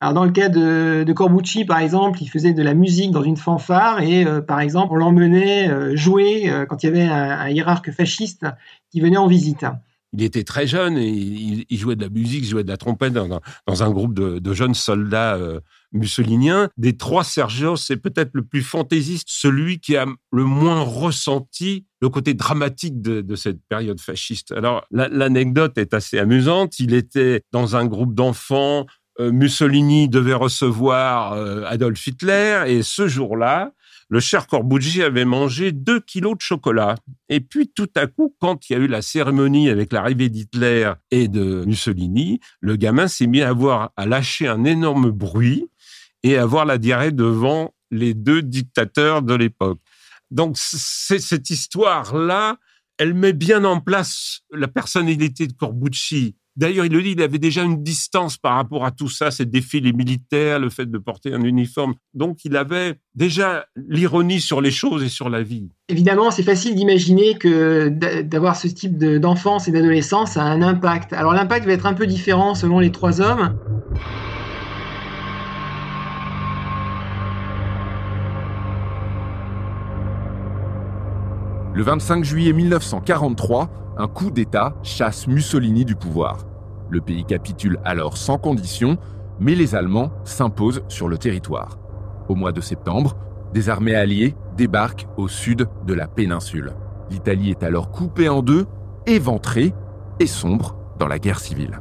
alors 0.00 0.12
dans 0.12 0.24
le 0.24 0.30
cas 0.30 0.50
de, 0.50 1.10
Corbucci, 1.14 1.64
par 1.64 1.78
exemple, 1.78 2.22
il 2.22 2.28
faisait 2.28 2.52
de 2.52 2.62
la 2.62 2.74
musique 2.74 3.10
dans 3.10 3.22
une 3.22 3.38
fanfare 3.38 4.00
et, 4.02 4.26
euh, 4.26 4.42
par 4.42 4.60
exemple, 4.60 4.92
on 4.92 4.96
l'emmenait 4.96 5.70
euh, 5.70 5.96
jouer 5.96 6.50
euh, 6.50 6.66
quand 6.66 6.82
il 6.82 6.86
y 6.86 6.88
avait 6.90 7.04
un, 7.04 7.48
hiérarque 7.48 7.90
fasciste 7.92 8.44
qui 8.90 9.00
venait 9.00 9.16
en 9.16 9.26
visite. 9.26 9.64
Il 10.12 10.22
était 10.22 10.44
très 10.44 10.66
jeune 10.66 10.98
et 10.98 11.08
il, 11.08 11.78
jouait 11.78 11.96
de 11.96 12.02
la 12.02 12.10
musique, 12.10 12.44
il 12.44 12.48
jouait 12.48 12.64
de 12.64 12.68
la 12.68 12.76
trompette 12.76 13.12
dans, 13.12 13.82
un 13.82 13.90
groupe 13.90 14.14
de, 14.14 14.54
jeunes 14.54 14.72
soldats 14.72 15.36
mussoliniens. 15.92 16.70
Des 16.78 16.96
trois 16.96 17.24
Sergio, 17.24 17.76
c'est 17.76 17.96
peut-être 17.96 18.30
le 18.32 18.42
plus 18.42 18.62
fantaisiste, 18.62 19.26
celui 19.28 19.78
qui 19.78 19.96
a 19.96 20.06
le 20.32 20.44
moins 20.44 20.80
ressenti 20.80 21.84
le 22.00 22.08
côté 22.08 22.32
dramatique 22.32 23.02
de, 23.02 23.34
cette 23.34 23.58
période 23.68 24.00
fasciste. 24.00 24.52
Alors, 24.52 24.86
l'anecdote 24.90 25.76
est 25.76 25.92
assez 25.92 26.18
amusante. 26.18 26.78
Il 26.78 26.94
était 26.94 27.42
dans 27.52 27.76
un 27.76 27.84
groupe 27.84 28.14
d'enfants 28.14 28.86
Mussolini 29.18 30.08
devait 30.08 30.34
recevoir 30.34 31.32
euh, 31.32 31.64
Adolf 31.66 32.06
Hitler 32.06 32.64
et 32.66 32.82
ce 32.82 33.08
jour-là, 33.08 33.72
le 34.08 34.20
cher 34.20 34.46
Corbucci 34.46 35.02
avait 35.02 35.24
mangé 35.24 35.72
deux 35.72 36.00
kilos 36.00 36.36
de 36.36 36.42
chocolat. 36.42 36.94
Et 37.28 37.40
puis 37.40 37.72
tout 37.74 37.88
à 37.96 38.06
coup, 38.06 38.34
quand 38.40 38.68
il 38.68 38.72
y 38.74 38.76
a 38.76 38.78
eu 38.78 38.86
la 38.86 39.02
cérémonie 39.02 39.68
avec 39.68 39.92
l'arrivée 39.92 40.28
d'Hitler 40.28 40.92
et 41.10 41.28
de 41.28 41.64
Mussolini, 41.66 42.40
le 42.60 42.76
gamin 42.76 43.08
s'est 43.08 43.26
mis 43.26 43.42
à 43.42 43.48
avoir 43.48 43.90
à 43.96 44.06
lâcher 44.06 44.46
un 44.46 44.64
énorme 44.64 45.10
bruit 45.10 45.66
et 46.22 46.36
à 46.36 46.42
avoir 46.42 46.64
la 46.66 46.78
diarrhée 46.78 47.10
devant 47.10 47.74
les 47.90 48.14
deux 48.14 48.42
dictateurs 48.42 49.22
de 49.22 49.34
l'époque. 49.34 49.80
Donc 50.30 50.56
cette 50.58 51.50
histoire-là, 51.50 52.58
elle 52.98 53.14
met 53.14 53.32
bien 53.32 53.64
en 53.64 53.80
place 53.80 54.40
la 54.52 54.68
personnalité 54.68 55.46
de 55.46 55.52
Corbucci 55.52 56.36
D'ailleurs, 56.56 56.86
il 56.86 56.92
le 56.92 57.02
dit, 57.02 57.10
il 57.10 57.22
avait 57.22 57.38
déjà 57.38 57.62
une 57.62 57.82
distance 57.82 58.38
par 58.38 58.54
rapport 58.54 58.86
à 58.86 58.90
tout 58.90 59.10
ça, 59.10 59.30
ces 59.30 59.44
défilés 59.44 59.92
militaires, 59.92 60.58
le 60.58 60.70
fait 60.70 60.90
de 60.90 60.96
porter 60.96 61.34
un 61.34 61.42
uniforme. 61.42 61.94
Donc, 62.14 62.46
il 62.46 62.56
avait 62.56 62.94
déjà 63.14 63.66
l'ironie 63.76 64.40
sur 64.40 64.62
les 64.62 64.70
choses 64.70 65.02
et 65.02 65.10
sur 65.10 65.28
la 65.28 65.42
vie. 65.42 65.68
Évidemment, 65.90 66.30
c'est 66.30 66.42
facile 66.42 66.74
d'imaginer 66.74 67.34
que 67.34 67.88
d'avoir 68.22 68.56
ce 68.56 68.68
type 68.68 68.96
d'enfance 68.96 69.68
et 69.68 69.72
d'adolescence 69.72 70.38
a 70.38 70.44
un 70.44 70.62
impact. 70.62 71.12
Alors, 71.12 71.34
l'impact 71.34 71.66
va 71.66 71.72
être 71.72 71.86
un 71.86 71.94
peu 71.94 72.06
différent 72.06 72.54
selon 72.54 72.78
les 72.78 72.90
trois 72.90 73.20
hommes. 73.20 73.58
Le 81.74 81.82
25 81.82 82.24
juillet 82.24 82.54
1943, 82.54 83.85
un 83.96 84.08
coup 84.08 84.30
d'État 84.30 84.74
chasse 84.82 85.26
Mussolini 85.26 85.84
du 85.84 85.96
pouvoir. 85.96 86.46
Le 86.90 87.00
pays 87.00 87.24
capitule 87.24 87.78
alors 87.84 88.16
sans 88.16 88.38
condition, 88.38 88.98
mais 89.40 89.54
les 89.54 89.74
Allemands 89.74 90.12
s'imposent 90.24 90.82
sur 90.88 91.08
le 91.08 91.18
territoire. 91.18 91.78
Au 92.28 92.34
mois 92.34 92.52
de 92.52 92.60
septembre, 92.60 93.16
des 93.52 93.68
armées 93.68 93.94
alliées 93.94 94.34
débarquent 94.56 95.06
au 95.16 95.28
sud 95.28 95.68
de 95.86 95.94
la 95.94 96.08
péninsule. 96.08 96.72
L'Italie 97.10 97.50
est 97.50 97.62
alors 97.62 97.90
coupée 97.90 98.28
en 98.28 98.42
deux, 98.42 98.66
éventrée 99.06 99.72
et 100.20 100.26
sombre 100.26 100.76
dans 100.98 101.08
la 101.08 101.18
guerre 101.18 101.40
civile. 101.40 101.80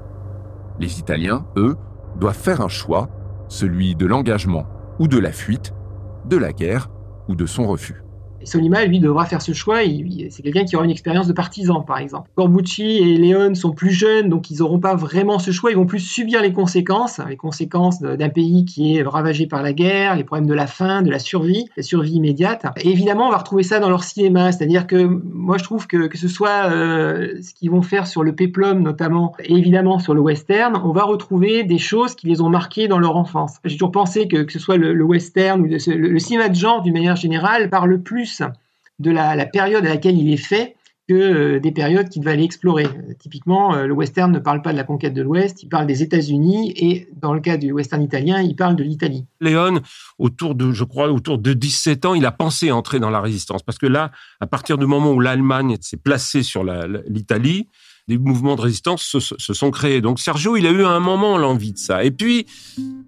Les 0.80 1.00
Italiens, 1.00 1.46
eux, 1.58 1.76
doivent 2.18 2.38
faire 2.38 2.62
un 2.62 2.70
choix, 2.70 3.10
celui 3.48 3.96
de 3.96 4.06
l'engagement 4.06 4.66
ou 5.00 5.08
de 5.08 5.18
la 5.18 5.32
fuite, 5.32 5.74
de 6.26 6.38
la 6.38 6.54
guerre 6.54 6.90
ou 7.28 7.36
de 7.36 7.46
son 7.46 7.68
refus. 7.68 8.05
Solima, 8.46 8.86
lui, 8.86 9.00
devra 9.00 9.26
faire 9.26 9.42
ce 9.42 9.54
choix. 9.54 9.80
C'est 10.30 10.44
quelqu'un 10.44 10.66
qui 10.66 10.76
aura 10.76 10.86
une 10.86 10.92
expérience 10.92 11.28
de 11.28 11.34
partisan, 11.34 11.82
par 11.82 11.98
exemple. 11.98 12.30
Corbucci 12.36 12.84
et 12.84 13.18
Léon 13.18 13.56
sont 13.56 13.72
plus 13.72 13.92
jeunes, 13.92 14.30
donc 14.30 14.50
ils 14.50 14.60
n'auront 14.60 14.80
pas 14.80 14.96
vraiment 14.96 15.40
ce 15.40 15.52
choix. 15.52 15.72
Ils 15.72 15.78
vont 15.78 15.86
plus 15.86 16.00
subir 16.00 16.42
les 16.42 16.54
conséquences, 16.54 17.20
les 17.28 17.38
conséquences 17.38 18.00
d'un 18.02 18.30
pays 18.30 18.66
qui 18.66 18.98
est 18.98 19.04
ravagé 19.04 19.48
par 19.48 19.62
la 19.62 19.74
guerre, 19.74 20.16
les 20.16 20.24
problèmes 20.24 20.48
de 20.48 20.54
la 20.54 20.68
faim, 20.68 21.02
de 21.02 21.10
la 21.10 21.20
survie, 21.20 21.66
la 21.76 21.84
survie 21.84 22.14
immédiate. 22.14 22.66
Et 22.78 22.90
évidemment, 22.90 23.28
on 23.28 23.32
va 23.32 23.38
retrouver 23.38 23.64
ça 23.64 23.80
dans 23.80 23.90
leur 23.90 24.04
cinéma. 24.04 24.52
C'est-à-dire 24.52 24.88
que 24.88 24.96
moi, 25.06 25.58
je 25.58 25.64
trouve 25.64 25.88
que 25.88 26.08
que 26.08 26.18
ce 26.18 26.28
soit 26.28 26.70
euh, 26.72 27.42
ce 27.42 27.54
qu'ils 27.54 27.72
vont 27.72 27.82
faire 27.82 28.08
sur 28.08 28.24
le 28.24 28.34
péplum, 28.36 28.82
notamment, 28.82 29.34
et 29.44 29.54
évidemment 29.54 30.00
sur 30.00 30.14
le 30.14 30.22
western, 30.22 30.80
on 30.84 30.92
va 30.92 31.04
retrouver 31.04 31.64
des 31.64 31.78
choses 31.78 32.16
qui 32.16 32.28
les 32.28 32.42
ont 32.42 32.50
marquées 32.50 32.88
dans 32.88 33.00
leur 33.00 33.18
enfance. 33.18 33.58
J'ai 33.64 33.76
toujours 33.76 33.92
pensé 33.92 34.28
que 34.28 34.44
que 34.44 34.52
ce 34.52 34.60
soit 34.60 34.78
le, 34.78 35.04
western 35.04 35.62
ou 35.62 35.66
le 35.66 36.20
cinéma 36.20 36.50
de 36.50 36.56
genre, 36.56 36.82
d'une 36.82 36.94
manière 36.94 37.16
générale, 37.16 37.70
parle 37.70 38.00
plus 38.00 38.35
de 39.00 39.12
la, 39.12 39.46
période 39.46 39.86
à 39.86 39.90
laquelle 39.90 40.18
il 40.18 40.32
est 40.32 40.38
fait 40.38 40.76
que 41.08 41.14
euh, 41.14 41.60
des 41.60 41.72
périodes 41.72 42.10
qu'il 42.10 42.24
va 42.24 42.32
aller 42.32 42.44
explorer. 42.44 42.88
typiquement, 43.20 43.76
euh, 43.76 43.86
le 43.86 43.94
western 43.94 44.32
ne 44.32 44.40
parle 44.40 44.64
pas 44.64 44.72
de 44.72 44.78
la 44.78 44.84
conquête 44.84 45.14
de 45.14 45.22
l'Ouest, 45.22 45.62
il 45.62 45.70
parle 45.70 45.86
des 45.86 46.02
États-Unis 46.02 46.74
et 46.76 47.08
dans 47.22 47.34
le 47.34 47.42
cas 47.42 47.58
du 47.58 47.72
western 47.72 48.02
italien, 48.02 48.42
il 48.42 48.56
parle 48.56 48.76
de 48.76 48.84
l'Italie. 48.84 49.26
Léon, 49.40 49.82
autour 50.18 50.56
de, 50.56 50.72
je 50.72 50.84
crois, 50.84 51.12
autour 51.12 51.38
de 51.38 51.54
17 51.54 52.06
ans, 52.06 52.16
il 52.16 52.26
a 52.26 52.32
pensé 52.32 52.72
entrer 52.72 53.00
dans 53.00 53.12
la 53.12 53.22
résistance 53.22 53.62
parce 53.62 53.78
que 53.78 53.86
là, 53.86 54.12
à 54.40 54.48
partir 54.48 54.80
du 54.80 54.88
moment 54.88 55.12
où 55.12 55.20
l'Allemagne 55.20 55.78
s'est 55.80 55.98
placée 55.98 56.42
sur 56.42 56.64
l'Italie, 57.08 57.68
des 58.08 58.20
mouvements 58.20 58.56
de 58.56 58.62
résistance 58.62 59.18
se, 59.18 59.54
sont 59.54 59.72
créés. 59.72 60.02
Donc 60.02 60.20
Sergio, 60.20 60.56
il 60.58 60.68
a 60.68 60.72
eu 60.72 60.84
à 60.84 60.90
un 60.90 61.00
moment 61.00 61.38
l'envie 61.38 61.74
de 61.74 61.78
ça. 61.78 62.04
Et 62.04 62.12
puis, 62.12 62.46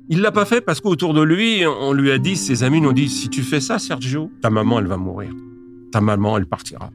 il 0.09 0.21
l'a 0.21 0.31
pas 0.31 0.45
fait 0.45 0.61
parce 0.61 0.81
qu'autour 0.81 1.13
de 1.13 1.21
lui, 1.21 1.63
on 1.65 1.93
lui 1.93 2.11
a 2.11 2.17
dit, 2.17 2.35
ses 2.35 2.63
amis 2.63 2.81
nous 2.81 2.89
ont 2.89 2.93
dit, 2.93 3.09
si 3.09 3.29
tu 3.29 3.43
fais 3.43 3.61
ça, 3.61 3.77
Sergio, 3.77 4.31
ta 4.41 4.49
maman, 4.49 4.79
elle 4.79 4.87
va 4.87 4.97
mourir. 4.97 5.29
Ta 5.91 6.01
maman, 6.01 6.37
elle 6.37 6.47
partira. 6.47 6.89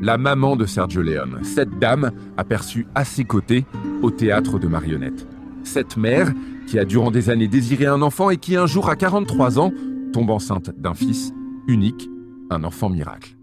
La 0.00 0.18
maman 0.18 0.56
de 0.56 0.66
Sergio 0.66 1.02
Leone, 1.02 1.40
cette 1.42 1.78
dame 1.78 2.10
aperçue 2.36 2.86
à 2.94 3.04
ses 3.04 3.24
côtés 3.24 3.64
au 4.02 4.10
théâtre 4.10 4.58
de 4.58 4.66
marionnettes. 4.66 5.26
Cette 5.64 5.96
mère 5.96 6.32
qui 6.66 6.78
a 6.78 6.84
durant 6.84 7.12
des 7.12 7.30
années 7.30 7.46
désiré 7.46 7.86
un 7.86 8.02
enfant 8.02 8.30
et 8.30 8.36
qui 8.36 8.56
un 8.56 8.66
jour 8.66 8.88
à 8.88 8.96
43 8.96 9.60
ans 9.60 9.72
tombe 10.12 10.30
enceinte 10.30 10.70
d'un 10.76 10.94
fils 10.94 11.32
unique, 11.66 12.08
un 12.50 12.64
enfant 12.64 12.88
miracle. 12.88 13.36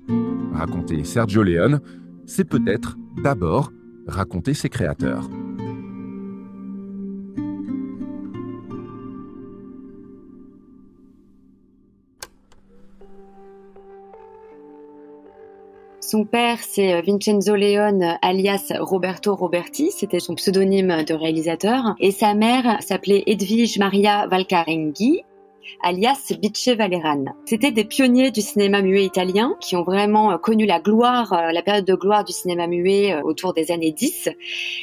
Raconter 0.53 1.03
Sergio 1.03 1.43
Leone, 1.43 1.81
c'est 2.25 2.45
peut-être 2.45 2.97
d'abord 3.23 3.71
raconter 4.07 4.53
ses 4.53 4.69
créateurs. 4.69 5.29
Son 16.09 16.25
père, 16.25 16.57
c'est 16.61 16.95
euh, 16.95 17.01
Vincenzo 17.05 17.55
Leone, 17.55 18.17
alias 18.23 18.73
Roberto 18.79 19.35
Roberti, 19.35 19.91
c'était 19.91 20.19
son 20.19 20.33
pseudonyme 20.33 21.03
de 21.03 21.13
réalisateur. 21.13 21.93
Et 21.99 22.09
sa 22.09 22.33
mère 22.33 22.81
s'appelait 22.81 23.21
Edwige 23.27 23.77
Maria 23.77 24.25
Valcarenghi. 24.25 25.21
Alias 25.81 26.33
Bice 26.41 26.69
Valeran. 26.69 27.25
C'était 27.45 27.71
des 27.71 27.83
pionniers 27.83 28.31
du 28.31 28.41
cinéma 28.41 28.81
muet 28.81 29.03
italien 29.03 29.55
qui 29.59 29.75
ont 29.75 29.83
vraiment 29.83 30.31
euh, 30.31 30.37
connu 30.37 30.65
la 30.65 30.79
gloire, 30.79 31.33
euh, 31.33 31.51
la 31.51 31.61
période 31.61 31.85
de 31.85 31.95
gloire 31.95 32.23
du 32.23 32.33
cinéma 32.33 32.67
muet 32.67 33.13
euh, 33.13 33.21
autour 33.23 33.53
des 33.53 33.71
années 33.71 33.91
10. 33.91 34.29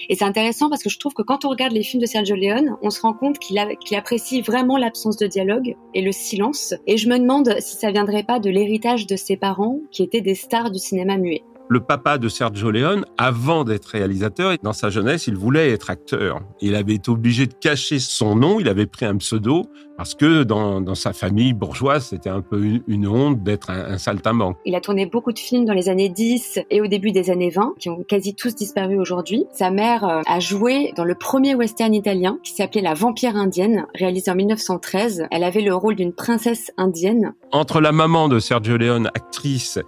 Et 0.09 0.15
c'est 0.15 0.25
intéressant 0.25 0.69
parce 0.69 0.83
que 0.83 0.91
je 0.91 0.99
trouve 0.99 1.15
que 1.15 1.23
quand 1.23 1.45
on 1.45 1.51
regarde 1.51 1.73
les 1.73 1.83
films 1.83 2.01
de 2.01 2.07
Sergio 2.07 2.37
Leone, 2.37 2.77
on 2.83 2.91
se 2.91 3.01
rend 3.01 3.13
compte 3.13 3.39
qu'il 3.39 3.59
apprécie 3.59 4.43
vraiment 4.43 4.77
l'absence 4.77 5.17
de 5.17 5.27
dialogue 5.27 5.77
et 5.95 6.03
le 6.03 6.13
silence. 6.13 6.75
Et 6.87 6.97
je 6.97 7.09
me 7.09 7.19
demande 7.19 7.55
si 7.61 7.77
ça 7.77 7.91
viendrait 7.91 8.25
pas 8.25 8.39
de 8.39 8.51
l'héritage 8.51 9.07
de 9.07 9.17
ses 9.17 9.37
parents 9.37 9.81
qui 9.91 10.03
étaient 10.03 10.21
des 10.21 10.35
stars 10.35 10.71
du 10.71 10.79
cinéma 10.79 11.17
muet 11.17 11.43
le 11.69 11.81
papa 11.81 12.19
de 12.19 12.29
Sergio 12.29 12.71
Leone, 12.71 13.05
avant 13.19 13.65
d'être 13.65 13.87
réalisateur, 13.87 14.55
dans 14.63 14.73
sa 14.73 14.91
jeunesse, 14.91 15.27
il 15.27 15.37
voulait 15.37 15.71
être 15.71 15.91
acteur. 15.91 16.41
Il 16.61 16.75
avait 16.75 16.95
été 16.95 17.11
obligé 17.11 17.47
de 17.47 17.55
cacher 17.55 17.99
son 17.99 18.37
nom, 18.37 18.61
il 18.61 18.69
avait 18.69 18.87
pris 18.87 19.05
un 19.05 19.17
pseudo, 19.17 19.67
parce 19.97 20.15
que 20.15 20.43
dans, 20.43 20.95
sa 20.95 21.13
famille 21.13 21.53
bourgeoise, 21.55 22.07
c'était 22.07 22.31
un 22.31 22.43
peu 22.43 22.81
une, 22.87 23.07
honte 23.07 23.43
d'être 23.43 23.71
un, 23.71 23.93
un, 23.93 23.99
saltimbanque. 23.99 24.57
Il 24.65 24.75
a 24.75 24.81
tourné 24.81 25.07
beaucoup 25.07 25.33
de 25.33 25.39
films 25.39 25.65
dans 25.65 25.73
les 25.73 25.89
années 25.89 26.09
10 26.09 26.61
et 26.71 26.81
au 26.81 26.87
début 26.87 27.13
des 27.13 27.31
années 27.31 27.51
20, 27.51 27.75
qui 27.79 27.89
ont 27.89 28.05
quasi 28.07 28.35
tous 28.35 28.55
disparu 28.55 28.99
aujourd'hui. 28.99 29.47
Sa 29.53 29.71
mère 29.71 30.05
euh, 30.05 30.21
a 30.27 30.41
joué 30.41 30.93
dans 30.97 31.05
le 31.05 31.15
premier 31.15 31.55
western 31.55 31.95
italien, 31.95 32.39
qui 32.45 32.53
s'appelait 32.53 32.83
La 32.83 32.95
vampire 32.95 33.37
indienne, 33.37 33.87
réalisé 33.95 34.31
en 34.31 34.35
1913. 34.35 35.27
Elle 35.31 35.45
avait 35.45 35.63
le 35.63 35.75
rôle 35.75 35.97
d'une 35.97 36.13
princesse 36.13 36.71
indienne. 36.77 37.35
Entre 37.53 37.81
la 37.81 37.93
maman 37.93 38.29
de 38.29 38.39
Sergio 38.39 38.77
Leone, 38.77 39.07
actrice, 39.15 39.79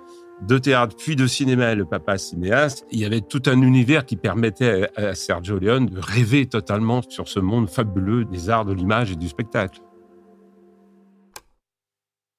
de 0.43 0.59
théâtre 0.59 0.97
puis 0.97 1.17
de 1.17 1.27
cinéma 1.27 1.73
et 1.73 1.75
le 1.75 1.85
papa 1.85 2.17
cinéaste, 2.17 2.87
il 2.91 3.01
y 3.01 3.05
avait 3.05 3.21
tout 3.21 3.43
un 3.47 3.61
univers 3.61 4.07
qui 4.07 4.17
permettait 4.17 4.89
à 4.97 5.15
Sergio 5.15 5.59
Leone 5.59 5.87
de 5.87 5.99
rêver 5.99 6.47
totalement 6.47 7.03
sur 7.09 7.29
ce 7.29 7.41
monde 7.41 7.69
fabuleux 7.69 8.25
des 8.25 8.49
arts 8.49 8.65
de 8.65 8.73
l'image 8.73 9.11
et 9.11 9.17
du 9.17 9.29
spectacle. 9.29 9.81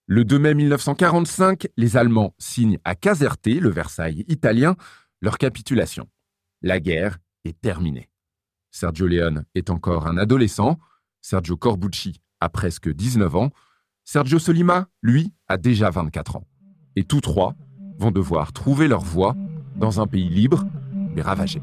Le 0.07 0.23
2 0.23 0.39
mai 0.39 0.55
1945, 0.55 1.67
les 1.77 1.97
Allemands 1.97 2.33
signent 2.39 2.79
à 2.83 2.95
Caserte, 2.95 3.45
le 3.45 3.69
Versailles 3.69 4.25
italien, 4.27 4.75
leur 5.21 5.37
capitulation. 5.37 6.07
La 6.61 6.79
guerre 6.79 7.19
est 7.45 7.59
terminée. 7.59 8.09
Sergio 8.71 9.07
Leone 9.07 9.45
est 9.55 9.69
encore 9.69 10.07
un 10.07 10.17
adolescent, 10.17 10.79
Sergio 11.21 11.57
Corbucci 11.57 12.21
a 12.39 12.49
presque 12.49 12.89
19 12.89 13.35
ans, 13.35 13.51
Sergio 14.03 14.39
Solima, 14.39 14.87
lui, 15.03 15.33
a 15.47 15.57
déjà 15.57 15.89
24 15.89 16.37
ans. 16.37 16.47
Et 16.95 17.03
tous 17.03 17.21
trois 17.21 17.55
vont 17.99 18.11
devoir 18.11 18.53
trouver 18.53 18.87
leur 18.87 19.01
voie 19.01 19.35
dans 19.75 20.01
un 20.01 20.07
pays 20.07 20.29
libre 20.29 20.65
mais 21.13 21.21
ravagé. 21.21 21.61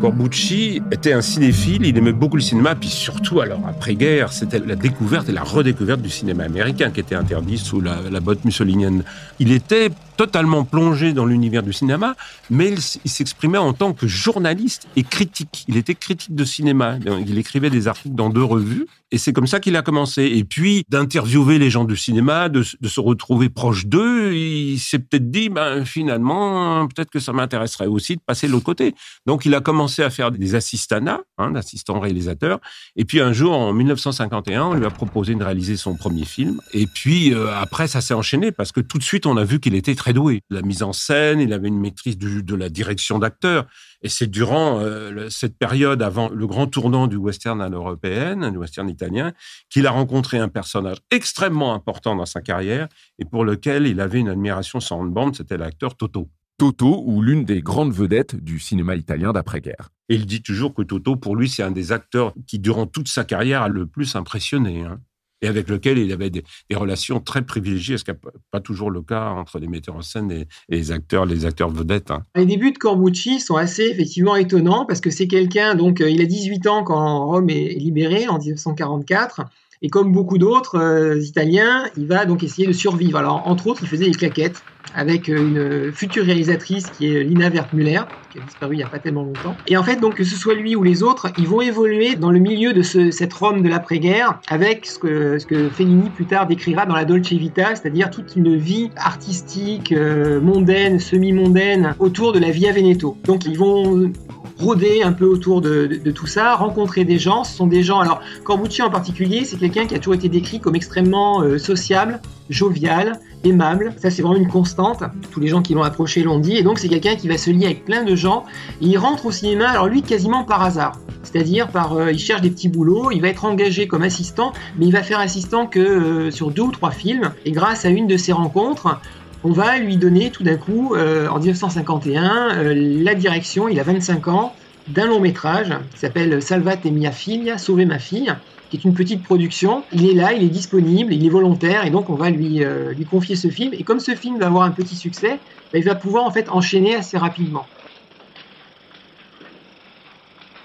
Corbucci 0.00 0.82
était 0.90 1.14
un 1.14 1.22
cinéphile, 1.22 1.86
il 1.86 1.96
aimait 1.96 2.12
beaucoup 2.12 2.36
le 2.36 2.42
cinéma, 2.42 2.74
puis 2.74 2.90
surtout, 2.90 3.40
alors 3.40 3.60
après-guerre, 3.66 4.34
c'était 4.34 4.58
la 4.58 4.76
découverte 4.76 5.30
et 5.30 5.32
la 5.32 5.42
redécouverte 5.42 6.02
du 6.02 6.10
cinéma 6.10 6.44
américain 6.44 6.90
qui 6.90 7.00
était 7.00 7.14
interdit 7.14 7.56
sous 7.56 7.80
la, 7.80 7.96
la 8.10 8.20
botte 8.20 8.44
mussolinienne. 8.44 9.02
Il 9.38 9.50
était 9.50 9.88
totalement 10.16 10.64
plongé 10.64 11.12
dans 11.12 11.26
l'univers 11.26 11.62
du 11.62 11.72
cinéma, 11.72 12.14
mais 12.50 12.74
il, 13.04 13.10
s'exprimait 13.10 13.58
en 13.58 13.72
tant 13.72 13.92
que 13.92 14.06
journaliste 14.06 14.86
et 14.96 15.02
critique. 15.02 15.64
Il 15.68 15.76
était 15.76 15.94
critique 15.94 16.34
de 16.34 16.44
cinéma. 16.44 16.98
Il 17.26 17.38
écrivait 17.38 17.70
des 17.70 17.88
articles 17.88 18.14
dans 18.14 18.30
deux 18.30 18.44
revues, 18.44 18.86
et 19.14 19.18
c'est 19.18 19.32
comme 19.32 19.46
ça 19.46 19.60
qu'il 19.60 19.76
a 19.76 19.82
commencé. 19.82 20.24
Et 20.24 20.42
puis, 20.42 20.84
d'interviewer 20.88 21.60
les 21.60 21.70
gens 21.70 21.84
du 21.84 21.96
cinéma, 21.96 22.48
de, 22.48 22.64
se 22.64 23.00
retrouver 23.00 23.48
proche 23.48 23.86
d'eux, 23.86 24.34
il 24.34 24.78
s'est 24.80 24.98
peut-être 24.98 25.30
dit, 25.30 25.50
ben, 25.50 25.84
finalement, 25.84 26.88
peut-être 26.88 27.10
que 27.10 27.20
ça 27.20 27.32
m'intéresserait 27.32 27.86
aussi 27.86 28.16
de 28.16 28.20
passer 28.26 28.48
de 28.48 28.52
l'autre 28.52 28.64
côté. 28.64 28.92
Donc, 29.24 29.44
il 29.44 29.54
a 29.54 29.60
commencé 29.60 30.02
à 30.02 30.10
faire 30.10 30.32
des 30.32 30.56
assistanats, 30.56 31.20
hein, 31.38 31.52
d'assistants 31.52 32.00
réalisateurs. 32.00 32.58
Et 32.96 33.04
puis, 33.04 33.20
un 33.20 33.32
jour, 33.32 33.52
en 33.52 33.72
1951, 33.72 34.64
on 34.64 34.74
lui 34.74 34.84
a 34.84 34.90
proposé 34.90 35.36
de 35.36 35.44
réaliser 35.44 35.76
son 35.76 35.94
premier 35.94 36.24
film. 36.24 36.60
Et 36.72 36.88
puis, 36.88 37.32
euh, 37.32 37.54
après, 37.56 37.86
ça 37.86 38.00
s'est 38.00 38.14
enchaîné 38.14 38.50
parce 38.50 38.72
que 38.72 38.80
tout 38.80 38.98
de 38.98 39.04
suite, 39.04 39.26
on 39.26 39.36
a 39.36 39.44
vu 39.44 39.60
qu'il 39.60 39.76
était 39.76 39.94
doué. 40.12 40.42
La 40.50 40.62
mise 40.62 40.82
en 40.82 40.92
scène, 40.92 41.40
il 41.40 41.52
avait 41.52 41.68
une 41.68 41.80
maîtrise 41.80 42.18
de 42.18 42.54
la 42.54 42.68
direction 42.68 43.18
d'acteurs. 43.18 43.66
Et 44.02 44.08
c'est 44.08 44.26
durant 44.26 44.80
euh, 44.80 45.28
cette 45.30 45.56
période, 45.56 46.02
avant 46.02 46.28
le 46.28 46.46
grand 46.46 46.66
tournant 46.66 47.06
du 47.06 47.16
western 47.16 47.60
à 47.60 47.68
l'européenne, 47.68 48.50
du 48.50 48.58
western 48.58 48.88
italien, 48.88 49.32
qu'il 49.70 49.86
a 49.86 49.90
rencontré 49.90 50.38
un 50.38 50.48
personnage 50.48 50.98
extrêmement 51.10 51.74
important 51.74 52.14
dans 52.14 52.26
sa 52.26 52.40
carrière 52.40 52.88
et 53.18 53.24
pour 53.24 53.44
lequel 53.44 53.86
il 53.86 54.00
avait 54.00 54.20
une 54.20 54.28
admiration 54.28 54.80
sans 54.80 55.02
bande, 55.04 55.36
c'était 55.36 55.56
l'acteur 55.56 55.96
Toto. 55.96 56.28
Toto, 56.58 57.02
ou 57.06 57.20
l'une 57.20 57.44
des 57.44 57.62
grandes 57.62 57.92
vedettes 57.92 58.36
du 58.36 58.60
cinéma 58.60 58.94
italien 58.94 59.32
d'après-guerre. 59.32 59.90
Et 60.08 60.14
il 60.14 60.26
dit 60.26 60.42
toujours 60.42 60.72
que 60.72 60.82
Toto, 60.82 61.16
pour 61.16 61.34
lui, 61.34 61.48
c'est 61.48 61.64
un 61.64 61.72
des 61.72 61.90
acteurs 61.90 62.32
qui, 62.46 62.58
durant 62.58 62.86
toute 62.86 63.08
sa 63.08 63.24
carrière, 63.24 63.62
a 63.62 63.68
le 63.68 63.86
plus 63.86 64.14
impressionné. 64.14 64.82
Hein 64.82 65.00
et 65.44 65.48
avec 65.48 65.68
lequel 65.68 65.98
il 65.98 66.10
avait 66.10 66.30
des, 66.30 66.42
relations 66.74 67.20
très 67.20 67.42
privilégiées, 67.42 67.98
ce 67.98 68.04
qui 68.04 68.10
n'est 68.10 68.18
pas 68.50 68.60
toujours 68.60 68.90
le 68.90 69.02
cas 69.02 69.28
entre 69.28 69.58
les 69.58 69.68
metteurs 69.68 69.96
en 69.96 70.02
scène 70.02 70.30
et, 70.32 70.48
les 70.68 70.90
acteurs, 70.90 71.26
les 71.26 71.44
acteurs 71.44 71.70
vedettes. 71.70 72.10
Hein. 72.10 72.24
Les 72.34 72.46
débuts 72.46 72.72
de 72.72 72.78
Corbucci 72.78 73.40
sont 73.40 73.56
assez 73.56 73.84
effectivement 73.84 74.36
étonnants 74.36 74.86
parce 74.86 75.00
que 75.00 75.10
c'est 75.10 75.28
quelqu'un, 75.28 75.74
donc 75.74 76.00
euh, 76.00 76.10
il 76.10 76.22
a 76.22 76.24
18 76.24 76.66
ans 76.66 76.82
quand 76.82 77.26
Rome 77.26 77.50
est 77.50 77.74
libérée 77.78 78.26
en 78.26 78.38
1944. 78.38 79.42
Et 79.84 79.90
comme 79.90 80.12
beaucoup 80.12 80.38
d'autres 80.38 80.78
euh, 80.78 81.18
Italiens, 81.20 81.84
il 81.98 82.06
va 82.06 82.24
donc 82.24 82.42
essayer 82.42 82.66
de 82.66 82.72
survivre. 82.72 83.18
Alors, 83.18 83.46
entre 83.46 83.66
autres, 83.66 83.80
il 83.82 83.88
faisait 83.88 84.06
des 84.06 84.12
claquettes 84.12 84.64
avec 84.94 85.28
euh, 85.28 85.36
une 85.36 85.92
future 85.92 86.24
réalisatrice 86.24 86.86
qui 86.86 87.06
est 87.06 87.22
Lina 87.22 87.50
Wertmüller, 87.50 88.00
qui 88.32 88.38
a 88.38 88.42
disparu 88.42 88.74
il 88.74 88.78
n'y 88.78 88.82
a 88.82 88.88
pas 88.88 88.98
tellement 88.98 89.24
longtemps. 89.24 89.54
Et 89.66 89.76
en 89.76 89.82
fait, 89.82 89.96
donc, 89.96 90.14
que 90.14 90.24
ce 90.24 90.36
soit 90.36 90.54
lui 90.54 90.74
ou 90.74 90.82
les 90.82 91.02
autres, 91.02 91.30
ils 91.36 91.46
vont 91.46 91.60
évoluer 91.60 92.16
dans 92.16 92.30
le 92.30 92.38
milieu 92.38 92.72
de 92.72 92.82
cette 92.82 93.32
Rome 93.34 93.62
de 93.62 93.68
l'après-guerre 93.68 94.40
avec 94.48 94.86
ce 94.86 94.98
que, 94.98 95.68
Fellini 95.70 96.08
plus 96.08 96.24
tard 96.24 96.46
décrira 96.46 96.86
dans 96.86 96.94
la 96.94 97.04
Dolce 97.04 97.32
Vita, 97.32 97.74
c'est-à-dire 97.74 98.10
toute 98.10 98.36
une 98.36 98.56
vie 98.56 98.90
artistique, 98.96 99.92
euh, 99.92 100.40
mondaine, 100.40 100.98
semi-mondaine, 100.98 101.94
autour 101.98 102.32
de 102.32 102.38
la 102.38 102.50
Via 102.50 102.72
Veneto. 102.72 103.18
Donc, 103.24 103.44
ils 103.44 103.58
vont 103.58 104.10
rôder 104.58 105.02
un 105.02 105.12
peu 105.12 105.26
autour 105.26 105.60
de, 105.60 105.86
tout 106.14 106.26
ça, 106.26 106.54
rencontrer 106.54 107.04
des 107.04 107.18
gens. 107.18 107.44
Ce 107.44 107.56
sont 107.56 107.66
des 107.66 107.82
gens, 107.82 108.00
alors 108.00 108.20
Corbucci 108.44 108.82
en 108.82 108.90
particulier, 108.90 109.44
c'est 109.44 109.56
quelqu'un 109.56 109.86
qui 109.86 109.94
a 109.94 109.98
toujours 109.98 110.14
été 110.14 110.28
décrit 110.28 110.60
comme 110.60 110.74
extrêmement 110.74 111.42
euh, 111.42 111.58
sociable, 111.58 112.20
jovial, 112.50 113.20
aimable. 113.44 113.94
Ça, 113.96 114.10
c'est 114.10 114.22
vraiment 114.22 114.38
une 114.38 114.48
constante. 114.48 115.02
Tous 115.30 115.40
les 115.40 115.48
gens 115.48 115.62
qui 115.62 115.74
l'ont 115.74 115.82
approché 115.82 116.22
l'ont 116.22 116.38
dit. 116.38 116.56
Et 116.56 116.62
donc, 116.62 116.78
c'est 116.78 116.88
quelqu'un 116.88 117.16
qui 117.16 117.28
va 117.28 117.38
se 117.38 117.50
lier 117.50 117.66
avec 117.66 117.84
plein 117.84 118.04
de 118.04 118.14
gens. 118.14 118.44
Et 118.80 118.86
il 118.86 118.98
rentre 118.98 119.26
au 119.26 119.30
cinéma, 119.30 119.68
alors 119.68 119.86
lui, 119.86 120.02
quasiment 120.02 120.44
par 120.44 120.62
hasard. 120.62 120.98
C'est-à-dire, 121.22 121.68
euh, 121.92 122.12
il 122.12 122.18
cherche 122.18 122.42
des 122.42 122.50
petits 122.50 122.68
boulots, 122.68 123.10
il 123.10 123.20
va 123.20 123.28
être 123.28 123.44
engagé 123.44 123.86
comme 123.86 124.02
assistant, 124.02 124.52
mais 124.78 124.86
il 124.86 124.92
va 124.92 125.02
faire 125.02 125.20
assistant 125.20 125.66
que 125.66 125.80
euh, 125.80 126.30
sur 126.30 126.50
deux 126.50 126.62
ou 126.62 126.70
trois 126.70 126.90
films. 126.90 127.32
Et 127.44 127.52
grâce 127.52 127.84
à 127.84 127.88
une 127.88 128.06
de 128.06 128.16
ces 128.16 128.32
rencontres, 128.32 129.00
on 129.44 129.52
va 129.52 129.78
lui 129.78 129.98
donner 129.98 130.30
tout 130.30 130.42
d'un 130.42 130.56
coup, 130.56 130.94
euh, 130.94 131.28
en 131.28 131.38
1951, 131.38 132.74
la 132.74 133.14
direction, 133.14 133.68
il 133.68 133.78
a 133.78 133.82
25 133.82 134.28
ans, 134.28 134.54
d'un 134.88 135.06
long 135.06 135.20
métrage 135.20 135.68
qui 135.92 136.00
s'appelle 136.00 136.42
Salvate 136.42 136.84
mia 136.86 137.12
figlia, 137.12 137.58
Sauver 137.58 137.84
ma 137.84 137.98
fille, 137.98 138.34
qui 138.70 138.78
est 138.78 138.84
une 138.84 138.94
petite 138.94 139.22
production. 139.22 139.84
Il 139.92 140.08
est 140.08 140.14
là, 140.14 140.32
il 140.32 140.42
est 140.42 140.48
disponible, 140.48 141.12
il 141.12 141.24
est 141.24 141.30
volontaire, 141.30 141.84
et 141.84 141.90
donc 141.90 142.08
on 142.08 142.14
va 142.14 142.30
lui, 142.30 142.64
euh, 142.64 142.92
lui 142.94 143.04
confier 143.04 143.36
ce 143.36 143.48
film. 143.48 143.72
Et 143.74 143.82
comme 143.82 144.00
ce 144.00 144.14
film 144.14 144.38
va 144.38 144.46
avoir 144.46 144.64
un 144.64 144.70
petit 144.70 144.96
succès, 144.96 145.38
bah, 145.72 145.78
il 145.78 145.84
va 145.84 145.94
pouvoir 145.94 146.24
en 146.24 146.30
fait 146.30 146.48
enchaîner 146.48 146.94
assez 146.94 147.18
rapidement. 147.18 147.66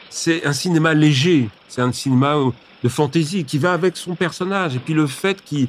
C'est 0.10 0.46
un 0.46 0.54
cinéma 0.54 0.94
léger, 0.94 1.50
c'est 1.68 1.82
un 1.82 1.92
cinéma 1.92 2.38
de 2.84 2.89
fantaisie 2.89 3.44
qui 3.44 3.58
va 3.58 3.74
avec 3.74 3.98
son 3.98 4.15
personnage. 4.15 4.76
Et 4.76 4.80
puis 4.80 4.94
le 4.94 5.08
fait 5.08 5.44
qu'il 5.44 5.68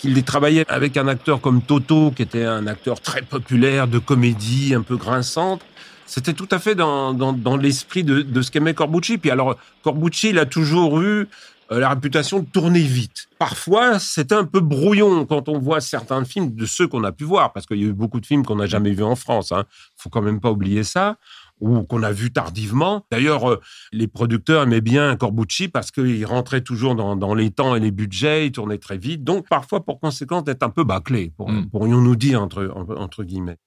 qu'il 0.00 0.16
ait 0.16 0.22
travaillé 0.22 0.64
avec 0.68 0.96
un 0.96 1.08
acteur 1.08 1.40
comme 1.40 1.60
Toto, 1.60 2.10
qui 2.10 2.22
était 2.22 2.44
un 2.44 2.66
acteur 2.66 3.00
très 3.00 3.22
populaire, 3.22 3.86
de 3.86 3.98
comédie 3.98 4.74
un 4.74 4.80
peu 4.82 4.96
grinçante, 4.96 5.60
c'était 6.06 6.32
tout 6.32 6.48
à 6.50 6.58
fait 6.58 6.74
dans, 6.74 7.12
dans, 7.12 7.56
l'esprit 7.56 8.02
de, 8.02 8.22
de 8.22 8.42
ce 8.42 8.50
qu'aimait 8.50 8.74
Corbucci. 8.74 9.18
Puis 9.18 9.30
alors, 9.30 9.56
Corbucci, 9.82 10.30
il 10.30 10.38
a 10.40 10.46
toujours 10.46 11.00
eu 11.00 11.28
euh, 11.70 11.78
la 11.78 11.90
réputation 11.90 12.40
de 12.40 12.46
tourner 12.46 12.80
vite. 12.80 13.28
Parfois, 13.38 14.00
c'est 14.00 14.32
un 14.32 14.44
peu 14.44 14.58
brouillon 14.58 15.24
quand 15.24 15.48
on 15.48 15.58
voit 15.58 15.80
certains 15.80 16.24
films 16.24 16.52
de 16.54 16.66
ceux 16.66 16.88
qu'on 16.88 17.04
a 17.04 17.12
pu 17.12 17.22
voir, 17.22 17.52
parce 17.52 17.66
qu'il 17.66 17.76
y 17.76 17.84
a 17.84 17.88
eu 17.88 17.92
beaucoup 17.92 18.18
de 18.18 18.26
films 18.26 18.44
qu'on 18.44 18.56
n'a 18.56 18.66
jamais 18.66 18.90
vus 18.90 19.04
en 19.04 19.14
France. 19.14 19.52
Hein. 19.52 19.64
Faut 19.96 20.10
quand 20.10 20.22
même 20.22 20.40
pas 20.40 20.50
oublier 20.50 20.82
ça 20.82 21.16
ou 21.60 21.82
qu'on 21.82 22.02
a 22.02 22.12
vu 22.12 22.32
tardivement. 22.32 23.06
D'ailleurs, 23.10 23.50
euh, 23.50 23.60
les 23.92 24.08
producteurs 24.08 24.62
aimaient 24.62 24.80
bien 24.80 25.16
Corbucci 25.16 25.68
parce 25.68 25.90
qu'il 25.90 26.24
rentrait 26.26 26.62
toujours 26.62 26.94
dans, 26.94 27.34
les 27.34 27.50
temps 27.50 27.74
et 27.74 27.80
les 27.80 27.90
budgets, 27.90 28.46
il 28.46 28.52
tournait 28.52 28.78
très 28.78 28.98
vite. 28.98 29.24
Donc, 29.24 29.48
parfois, 29.48 29.84
pour 29.84 30.00
conséquence, 30.00 30.44
d'être 30.44 30.62
un 30.62 30.70
peu 30.70 30.84
bâclé, 30.84 31.32
pour, 31.36 31.50
mm. 31.50 31.70
pourrions-nous 31.70 32.16
dire, 32.16 32.42
entre, 32.42 32.72
entre 32.96 33.24
guillemets. 33.24 33.58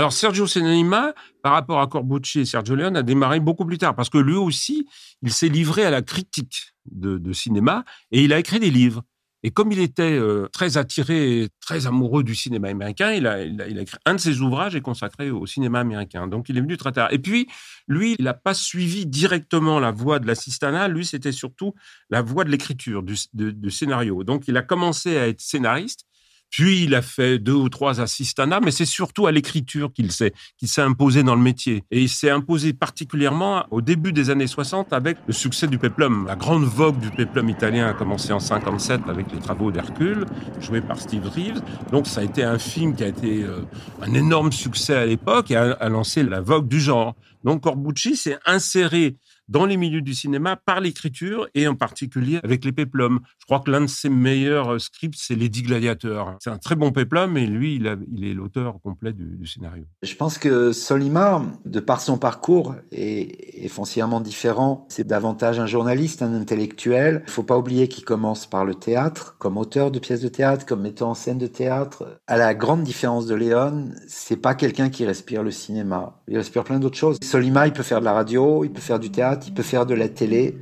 Alors 0.00 0.14
Sergio 0.14 0.46
Sollima, 0.46 1.12
par 1.42 1.52
rapport 1.52 1.80
à 1.80 1.86
Corbucci 1.86 2.40
et 2.40 2.44
Sergio 2.44 2.74
Leone, 2.74 2.96
a 2.96 3.02
démarré 3.02 3.40
beaucoup 3.40 3.64
plus 3.64 3.78
tard 3.78 3.94
parce 3.94 4.10
que 4.10 4.18
lui 4.18 4.34
aussi, 4.34 4.86
il 5.22 5.32
s'est 5.32 5.48
livré 5.48 5.84
à 5.84 5.90
la 5.90 6.02
critique 6.02 6.74
de, 6.90 7.32
cinéma 7.32 7.84
et 8.10 8.22
il 8.24 8.32
a 8.32 8.38
écrit 8.38 8.60
des 8.60 8.70
livres. 8.70 9.02
Et 9.42 9.50
comme 9.50 9.72
il 9.72 9.78
était 9.78 10.18
euh, 10.18 10.48
très 10.52 10.76
attiré, 10.76 11.48
très 11.60 11.86
amoureux 11.86 12.22
du 12.22 12.34
cinéma 12.34 12.68
américain, 12.68 13.12
il 13.12 13.26
a, 13.26 13.40
écrit 13.40 13.96
un 14.04 14.14
de 14.14 14.20
ses 14.20 14.42
ouvrages 14.42 14.76
est 14.76 14.82
consacré 14.82 15.30
au 15.30 15.46
cinéma 15.46 15.80
américain. 15.80 16.26
Donc 16.26 16.50
il 16.50 16.58
est 16.58 16.60
venu 16.60 16.76
très 16.76 16.92
tard. 16.92 17.10
Et 17.10 17.18
puis 17.18 17.48
lui, 17.88 18.16
il 18.18 18.24
n'a 18.24 18.34
pas 18.34 18.52
suivi 18.52 19.06
directement 19.06 19.80
la 19.80 19.92
voie 19.92 20.18
de 20.18 20.26
l'assistanat. 20.26 20.88
Lui, 20.88 21.06
c'était 21.06 21.32
surtout 21.32 21.74
la 22.10 22.20
voie 22.20 22.44
de 22.44 22.50
l'écriture, 22.50 23.02
du 23.02 23.70
scénario. 23.70 24.24
Donc 24.24 24.46
il 24.46 24.58
a 24.58 24.62
commencé 24.62 25.16
à 25.16 25.28
être 25.28 25.40
scénariste. 25.40 26.04
Puis 26.50 26.82
il 26.84 26.94
a 26.94 27.02
fait 27.02 27.38
deux 27.38 27.54
ou 27.54 27.68
trois 27.68 28.00
assistanats, 28.00 28.60
mais 28.60 28.70
c'est 28.70 28.84
surtout 28.84 29.26
à 29.26 29.32
l'écriture 29.32 29.92
qu'il 29.92 30.10
s'est 30.12 30.32
qu'il 30.58 30.68
s'est 30.68 30.82
imposé 30.82 31.22
dans 31.22 31.34
le 31.34 31.42
métier. 31.42 31.84
Et 31.90 32.02
il 32.02 32.08
s'est 32.08 32.30
imposé 32.30 32.72
particulièrement 32.72 33.64
au 33.70 33.80
début 33.80 34.12
des 34.12 34.30
années 34.30 34.46
60 34.46 34.92
avec 34.92 35.16
le 35.26 35.32
succès 35.32 35.66
du 35.66 35.78
peplum. 35.78 36.26
La 36.26 36.36
grande 36.36 36.64
vogue 36.64 36.98
du 36.98 37.10
peplum 37.10 37.48
italien 37.48 37.86
a 37.88 37.92
commencé 37.92 38.32
en 38.32 38.40
57 38.40 39.02
avec 39.08 39.32
les 39.32 39.38
travaux 39.38 39.70
d'Hercule, 39.70 40.26
joué 40.60 40.80
par 40.80 40.98
Steve 40.98 41.26
Reeves. 41.26 41.62
Donc 41.92 42.06
ça 42.06 42.20
a 42.20 42.24
été 42.24 42.42
un 42.42 42.58
film 42.58 42.94
qui 42.94 43.04
a 43.04 43.08
été 43.08 43.42
euh, 43.44 43.62
un 44.02 44.12
énorme 44.14 44.52
succès 44.52 44.96
à 44.96 45.06
l'époque 45.06 45.50
et 45.50 45.56
a 45.56 45.88
lancé 45.88 46.22
la 46.22 46.40
vogue 46.40 46.68
du 46.68 46.80
genre. 46.80 47.14
Donc 47.44 47.62
Corbucci 47.62 48.16
s'est 48.16 48.38
inséré 48.44 49.16
dans 49.50 49.66
les 49.66 49.76
milieux 49.76 50.00
du 50.00 50.14
cinéma 50.14 50.56
par 50.56 50.80
l'écriture 50.80 51.48
et 51.54 51.66
en 51.66 51.74
particulier 51.74 52.38
avec 52.42 52.64
les 52.64 52.72
péplums. 52.72 53.20
Je 53.38 53.44
crois 53.44 53.60
que 53.60 53.70
l'un 53.70 53.82
de 53.82 53.86
ses 53.86 54.08
meilleurs 54.08 54.74
euh, 54.74 54.78
scripts, 54.78 55.18
c'est 55.18 55.34
Lady 55.34 55.62
Gladiator. 55.62 56.36
C'est 56.40 56.50
un 56.50 56.58
très 56.58 56.76
bon 56.76 56.92
péplum 56.92 57.36
et 57.36 57.46
lui, 57.46 57.74
il, 57.74 58.24
est 58.24 58.32
l'auteur 58.32 58.80
complet 58.82 59.12
du, 59.12 59.46
scénario. 59.46 59.84
Je 60.02 60.14
pense 60.14 60.38
que 60.38 60.72
Solima, 60.72 61.42
de 61.64 61.80
par 61.80 62.00
son 62.00 62.16
parcours, 62.16 62.76
est, 62.92 63.68
foncièrement 63.68 64.20
différent. 64.20 64.86
C'est 64.88 65.06
davantage 65.06 65.58
un 65.58 65.66
journaliste, 65.66 66.22
un 66.22 66.32
intellectuel. 66.32 67.22
Il 67.26 67.30
faut 67.30 67.42
pas 67.42 67.58
oublier 67.58 67.88
qu'il 67.88 68.04
commence 68.04 68.46
par 68.46 68.64
le 68.64 68.74
théâtre, 68.74 69.36
comme 69.38 69.56
auteur 69.56 69.90
de 69.90 69.98
pièces 69.98 70.20
de 70.20 70.28
théâtre, 70.28 70.64
comme 70.64 70.82
metteur 70.82 71.08
en 71.08 71.14
scène 71.14 71.38
de 71.38 71.46
théâtre. 71.46 72.20
À 72.26 72.36
la 72.36 72.54
grande 72.54 72.84
différence 72.84 73.26
de 73.26 73.34
Léon, 73.34 73.90
c'est 74.06 74.36
pas 74.36 74.54
quelqu'un 74.54 74.90
qui 74.90 75.04
respire 75.04 75.42
le 75.42 75.50
cinéma. 75.50 76.20
Il 76.28 76.36
respire 76.36 76.64
plein 76.64 76.78
d'autres 76.78 76.96
choses. 76.96 77.18
Solima, 77.22 77.66
il 77.66 77.72
peut 77.72 77.82
faire 77.82 78.00
de 78.00 78.04
la 78.04 78.12
radio, 78.12 78.64
il 78.64 78.70
peut 78.70 78.80
faire 78.80 79.00
du 79.00 79.10
théâtre, 79.10 79.39
il 79.46 79.54
peut 79.54 79.62
faire 79.62 79.86
de 79.86 79.94
la 79.94 80.08
télé, 80.08 80.58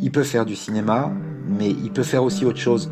il 0.00 0.10
peut 0.10 0.22
faire 0.22 0.46
du 0.46 0.56
cinéma, 0.56 1.12
mais 1.46 1.70
il 1.70 1.90
peut 1.90 2.02
faire 2.02 2.22
aussi 2.22 2.44
autre 2.44 2.58
chose. 2.58 2.90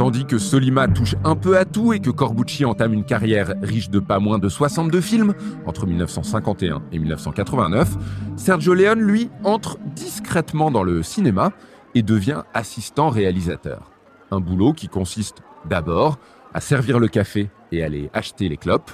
Tandis 0.00 0.24
que 0.24 0.38
Solima 0.38 0.88
touche 0.88 1.14
un 1.24 1.36
peu 1.36 1.58
à 1.58 1.66
tout 1.66 1.92
et 1.92 2.00
que 2.00 2.08
Corbucci 2.08 2.64
entame 2.64 2.94
une 2.94 3.04
carrière 3.04 3.52
riche 3.60 3.90
de 3.90 3.98
pas 3.98 4.18
moins 4.18 4.38
de 4.38 4.48
62 4.48 4.98
films 5.02 5.34
entre 5.66 5.86
1951 5.86 6.82
et 6.90 6.98
1989, 6.98 7.98
Sergio 8.34 8.72
Leone, 8.72 9.00
lui, 9.00 9.28
entre 9.44 9.78
discrètement 9.94 10.70
dans 10.70 10.82
le 10.82 11.02
cinéma 11.02 11.52
et 11.94 12.02
devient 12.02 12.42
assistant 12.54 13.10
réalisateur. 13.10 13.90
Un 14.30 14.40
boulot 14.40 14.72
qui 14.72 14.88
consiste 14.88 15.42
d'abord 15.64 16.18
à 16.54 16.60
servir 16.60 16.98
le 16.98 17.08
café 17.08 17.50
et 17.72 17.82
aller 17.82 18.10
acheter 18.12 18.48
les 18.48 18.56
clopes, 18.56 18.90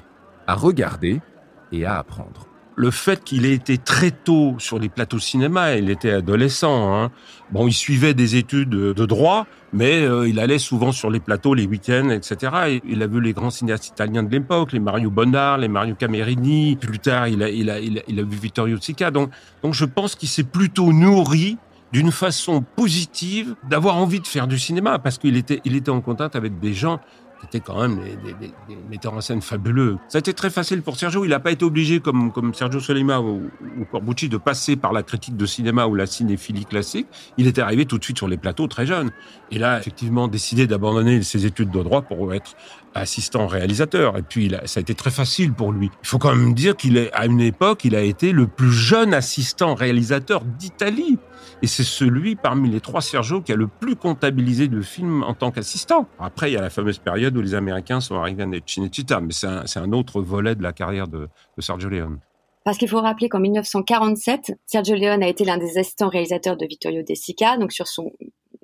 à 0.47 0.55
regarder 0.55 1.21
et 1.73 1.85
à 1.85 1.99
apprendre. 1.99 2.47
Le 2.79 2.91
fait 2.91 3.25
qu'il 3.25 3.47
ait 3.47 3.55
été 3.55 3.79
très 3.79 4.11
tôt 4.11 4.57
sur 4.59 4.79
les 4.79 4.91
plateaux 4.91 5.19
cinéma, 5.19 5.77
il 5.77 5.89
était 5.89 6.11
adolescent. 6.11 6.95
Hein. 6.95 7.11
Bon, 7.51 7.67
il 7.67 7.73
suivait 7.73 8.13
des 8.13 8.37
études 8.37 8.69
de 8.69 9.07
droit, 9.07 9.47
mais 9.73 10.03
euh, 10.03 10.29
il 10.29 10.39
allait 10.39 10.59
souvent 10.59 10.93
sur 10.93 11.11
les 11.11 11.19
plateaux 11.19 11.55
les 11.55 11.65
week-ends, 11.65 12.11
etc. 12.11 12.53
Et 12.69 12.83
il 12.87 13.03
a 13.03 13.07
vu 13.07 13.23
les 13.23 13.33
grands 13.33 13.49
cinéastes 13.49 13.89
italiens 13.89 14.23
de 14.23 14.31
l'époque, 14.31 14.73
les 14.73 14.81
Mario 14.81 15.11
Bonnard, 15.11 15.57
les 15.57 15.69
Mario 15.69 15.95
Camerini. 15.95 16.77
Plus 16.77 16.99
tard, 16.99 17.29
il 17.29 17.43
a, 17.43 17.49
il 17.49 17.71
a, 17.71 17.81
il 17.81 17.99
a, 17.99 18.03
il 18.09 18.21
a 18.21 18.23
vu 18.23 18.37
Vittorio 18.37 18.77
Sica. 18.79 19.11
Donc, 19.11 19.31
donc 19.63 19.73
je 19.73 19.87
pense 19.87 20.15
qu'il 20.15 20.29
s'est 20.29 20.45
plutôt 20.45 20.93
nourri 20.93 21.57
d'une 21.97 22.13
façon 22.13 22.63
positive 22.77 23.55
d'avoir 23.71 23.97
envie 23.97 24.21
de 24.21 24.27
faire 24.27 24.47
du 24.47 24.59
cinéma 24.59 24.99
parce 24.99 25.17
qu'il 25.17 25.35
était, 25.35 25.63
il 25.65 25.75
était 25.75 25.91
en 25.91 26.03
contact 26.03 26.37
avec 26.37 26.61
des 26.61 26.75
gens 26.75 27.01
qui 27.41 27.47
étaient 27.47 27.61
quand 27.61 27.81
même 27.81 28.01
des, 28.23 28.53
metteurs 28.91 29.15
en 29.15 29.23
scène 29.23 29.41
fabuleux. 29.41 29.97
Ça 30.09 30.19
a 30.19 30.21
été 30.21 30.35
très 30.35 30.51
facile 30.51 30.83
pour 30.83 30.97
Sergio. 30.97 31.25
Il 31.25 31.31
n'a 31.31 31.41
pas 31.41 31.53
été 31.53 31.65
obligé, 31.65 32.01
comme, 32.01 32.33
comme 32.33 32.53
Sergio 32.53 32.81
Solima 32.81 33.21
ou, 33.21 33.51
ou, 33.79 33.85
Corbucci, 33.91 34.29
de 34.29 34.37
passer 34.37 34.77
par 34.77 34.93
la 34.93 35.03
critique 35.03 35.39
de 35.39 35.47
cinéma 35.47 35.87
ou 35.87 35.95
la 35.95 36.05
cinéphilie 36.05 36.67
classique. 36.67 37.07
Il 37.39 37.47
était 37.47 37.63
arrivé 37.63 37.87
tout 37.87 37.97
de 37.97 38.05
suite 38.05 38.19
sur 38.19 38.29
les 38.29 38.37
plateaux 38.37 38.67
très 38.67 38.85
jeune. 38.85 39.11
Et 39.51 39.59
là, 39.59 39.79
effectivement, 39.79 40.29
décidé 40.29 40.67
d'abandonner 40.67 41.23
ses 41.23 41.47
études 41.47 41.71
de 41.71 41.83
droit 41.83 42.03
pour 42.03 42.35
être 42.35 42.57
assistant 42.99 43.47
réalisateur. 43.47 44.17
Et 44.17 44.23
puis, 44.23 44.47
il 44.47 44.55
a, 44.55 44.67
ça 44.67 44.79
a 44.79 44.83
été 44.83 44.95
très 44.95 45.11
facile 45.11 45.53
pour 45.53 45.73
lui. 45.73 45.91
Il 46.03 46.07
faut 46.07 46.19
quand 46.19 46.35
même 46.35 46.55
dire 46.55 46.77
qu'il 46.77 46.97
est, 46.97 47.13
à 47.13 47.27
une 47.27 47.41
époque, 47.41 47.85
il 47.85 47.95
a 47.95 48.03
été 48.03 48.33
le 48.33 48.47
plus 48.47 48.73
jeune 48.73 49.15
assistant 49.15 49.75
réalisateur 49.75 50.45
d'Italie. 50.45 51.19
Et 51.63 51.67
c'est 51.67 51.85
celui 51.85 52.37
parmi 52.37 52.69
les 52.69 52.81
trois 52.81 53.01
Sergio 53.01 53.41
qui 53.41 53.53
a 53.53 53.57
le 53.57 53.67
plus 53.67 53.97
comptabilisé 53.97 54.69
de 54.69 54.83
films 54.83 55.23
en 55.23 55.35
tant 55.35 55.51
qu'assistant. 55.51 56.07
Après, 56.19 56.51
il 56.51 56.55
y 56.55 56.57
a 56.57 56.61
la 56.61 56.71
fameuse 56.71 56.99
période 56.99 57.37
où 57.37 57.41
les 57.41 57.55
Américains 57.55 58.01
sont 58.01 58.17
arrivés 58.17 58.43
à 58.43 58.47
Cinecittà, 58.67 59.21
mais 59.21 59.33
c'est 59.33 59.79
un, 59.79 59.93
autre 59.93 60.21
volet 60.21 60.55
de 60.55 60.63
la 60.63 60.73
carrière 60.73 61.09
de, 61.09 61.29
de 61.57 61.63
Sergio 61.63 61.89
Leone. 61.89 62.19
Parce 62.65 62.79
qu'il 62.79 62.89
faut 62.89 63.01
rappeler 63.01 63.29
qu'en 63.29 63.39
1947, 63.39 64.53
Sergio 64.67 64.97
Leone 64.97 65.23
a 65.23 65.29
été 65.29 65.45
l'un 65.45 65.57
des 65.57 65.79
assistants 65.79 66.09
réalisateurs 66.09 66.57
de 66.57 66.67
Vittorio 66.67 67.03
De 67.09 67.15
Sica, 67.15 67.57
donc 67.57 67.73
sur 67.73 67.87
son 67.87 68.11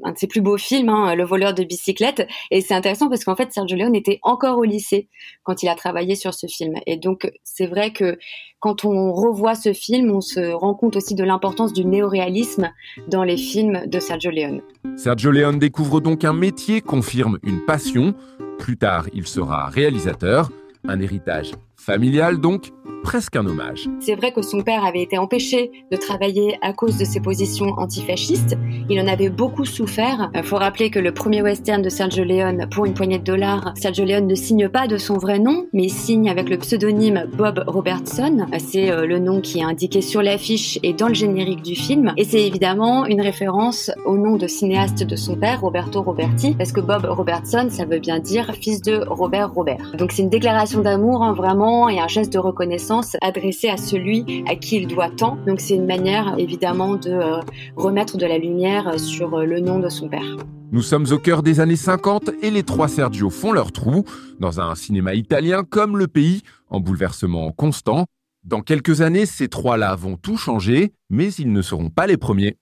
un 0.02 0.12
de 0.12 0.18
ses 0.18 0.26
plus 0.26 0.40
beaux 0.40 0.56
films, 0.56 0.88
hein, 0.88 1.14
Le 1.14 1.24
voleur 1.24 1.54
de 1.54 1.64
bicyclette. 1.64 2.26
Et 2.50 2.60
c'est 2.60 2.74
intéressant 2.74 3.08
parce 3.08 3.24
qu'en 3.24 3.36
fait, 3.36 3.52
Sergio 3.52 3.76
Leone 3.76 3.94
était 3.94 4.18
encore 4.22 4.58
au 4.58 4.64
lycée 4.64 5.08
quand 5.42 5.62
il 5.62 5.68
a 5.68 5.74
travaillé 5.74 6.14
sur 6.14 6.34
ce 6.34 6.46
film. 6.46 6.74
Et 6.86 6.96
donc, 6.96 7.30
c'est 7.44 7.66
vrai 7.66 7.92
que 7.92 8.18
quand 8.60 8.84
on 8.84 9.12
revoit 9.12 9.54
ce 9.54 9.72
film, 9.72 10.10
on 10.10 10.20
se 10.20 10.52
rend 10.52 10.74
compte 10.74 10.96
aussi 10.96 11.14
de 11.14 11.24
l'importance 11.24 11.72
du 11.72 11.84
néoréalisme 11.84 12.70
dans 13.08 13.24
les 13.24 13.36
films 13.36 13.86
de 13.86 13.98
Sergio 13.98 14.30
Leone. 14.30 14.60
Sergio 14.96 15.30
Leone 15.30 15.58
découvre 15.58 16.00
donc 16.00 16.24
un 16.24 16.32
métier, 16.32 16.80
confirme 16.80 17.38
une 17.42 17.64
passion. 17.64 18.14
Plus 18.58 18.76
tard, 18.76 19.06
il 19.12 19.26
sera 19.26 19.66
réalisateur. 19.66 20.50
Un 20.86 21.00
héritage 21.00 21.52
familial 21.76 22.38
donc, 22.38 22.70
presque 23.02 23.36
un 23.36 23.46
hommage. 23.46 23.88
C'est 24.00 24.14
vrai 24.14 24.32
que 24.32 24.42
son 24.42 24.62
père 24.62 24.84
avait 24.84 25.02
été 25.02 25.18
empêché 25.18 25.70
de 25.90 25.96
travailler 25.96 26.58
à 26.62 26.72
cause 26.72 26.96
de 26.98 27.04
ses 27.04 27.20
positions 27.20 27.74
antifascistes. 27.76 28.56
Il 28.88 29.00
en 29.00 29.06
avait 29.06 29.28
beaucoup 29.28 29.64
souffert. 29.64 30.30
Il 30.34 30.42
faut 30.42 30.56
rappeler 30.56 30.90
que 30.90 30.98
le 30.98 31.12
premier 31.12 31.42
western 31.42 31.82
de 31.82 31.88
Sergio 31.88 32.24
Leone, 32.24 32.68
pour 32.70 32.86
une 32.86 32.94
poignée 32.94 33.18
de 33.18 33.24
dollars, 33.24 33.72
Sergio 33.76 34.04
Leone 34.04 34.26
ne 34.26 34.34
signe 34.34 34.68
pas 34.68 34.86
de 34.86 34.96
son 34.96 35.18
vrai 35.18 35.38
nom, 35.38 35.66
mais 35.72 35.88
signe 35.88 36.30
avec 36.30 36.48
le 36.48 36.58
pseudonyme 36.58 37.26
Bob 37.36 37.64
Robertson. 37.66 38.46
C'est 38.58 38.90
le 39.06 39.18
nom 39.18 39.40
qui 39.40 39.58
est 39.58 39.64
indiqué 39.64 40.00
sur 40.00 40.22
l'affiche 40.22 40.78
et 40.82 40.92
dans 40.92 41.08
le 41.08 41.14
générique 41.14 41.62
du 41.62 41.74
film. 41.74 42.12
Et 42.16 42.24
c'est 42.24 42.46
évidemment 42.46 43.06
une 43.06 43.20
référence 43.20 43.90
au 44.06 44.16
nom 44.16 44.36
de 44.36 44.46
cinéaste 44.46 45.02
de 45.02 45.16
son 45.16 45.36
père, 45.36 45.60
Roberto 45.60 46.02
Roberti, 46.02 46.54
parce 46.54 46.72
que 46.72 46.80
Bob 46.80 47.04
Robertson, 47.04 47.66
ça 47.70 47.84
veut 47.84 47.98
bien 47.98 48.18
dire 48.20 48.52
fils 48.60 48.82
de 48.82 49.04
Robert 49.08 49.52
Robert. 49.52 49.92
Donc 49.98 50.12
c'est 50.12 50.22
une 50.22 50.30
déclaration 50.30 50.80
d'amour, 50.80 51.22
hein, 51.22 51.32
vraiment 51.32 51.88
et 51.88 51.98
un 51.98 52.08
geste 52.08 52.32
de 52.32 52.38
reconnaissance 52.38 52.91
adressé 53.20 53.68
à 53.68 53.76
celui 53.76 54.44
à 54.48 54.56
qui 54.56 54.76
il 54.76 54.86
doit 54.86 55.10
tant. 55.10 55.36
Donc 55.46 55.60
c'est 55.60 55.74
une 55.74 55.86
manière 55.86 56.34
évidemment 56.38 56.96
de 56.96 57.10
euh, 57.10 57.40
remettre 57.76 58.16
de 58.16 58.26
la 58.26 58.38
lumière 58.38 58.98
sur 58.98 59.34
euh, 59.34 59.44
le 59.44 59.60
nom 59.60 59.78
de 59.78 59.88
son 59.88 60.08
père. 60.08 60.36
Nous 60.72 60.82
sommes 60.82 61.06
au 61.10 61.18
cœur 61.18 61.42
des 61.42 61.60
années 61.60 61.76
50 61.76 62.30
et 62.42 62.50
les 62.50 62.62
trois 62.62 62.88
Sergio 62.88 63.30
font 63.30 63.52
leur 63.52 63.72
trou 63.72 64.04
dans 64.40 64.60
un 64.60 64.74
cinéma 64.74 65.14
italien 65.14 65.64
comme 65.64 65.98
le 65.98 66.08
pays 66.08 66.42
en 66.68 66.80
bouleversement 66.80 67.52
constant. 67.52 68.06
Dans 68.44 68.60
quelques 68.60 69.02
années, 69.02 69.26
ces 69.26 69.48
trois-là 69.48 69.94
vont 69.94 70.16
tout 70.16 70.36
changer, 70.36 70.94
mais 71.10 71.32
ils 71.34 71.52
ne 71.52 71.62
seront 71.62 71.90
pas 71.90 72.06
les 72.06 72.16
premiers. 72.16 72.56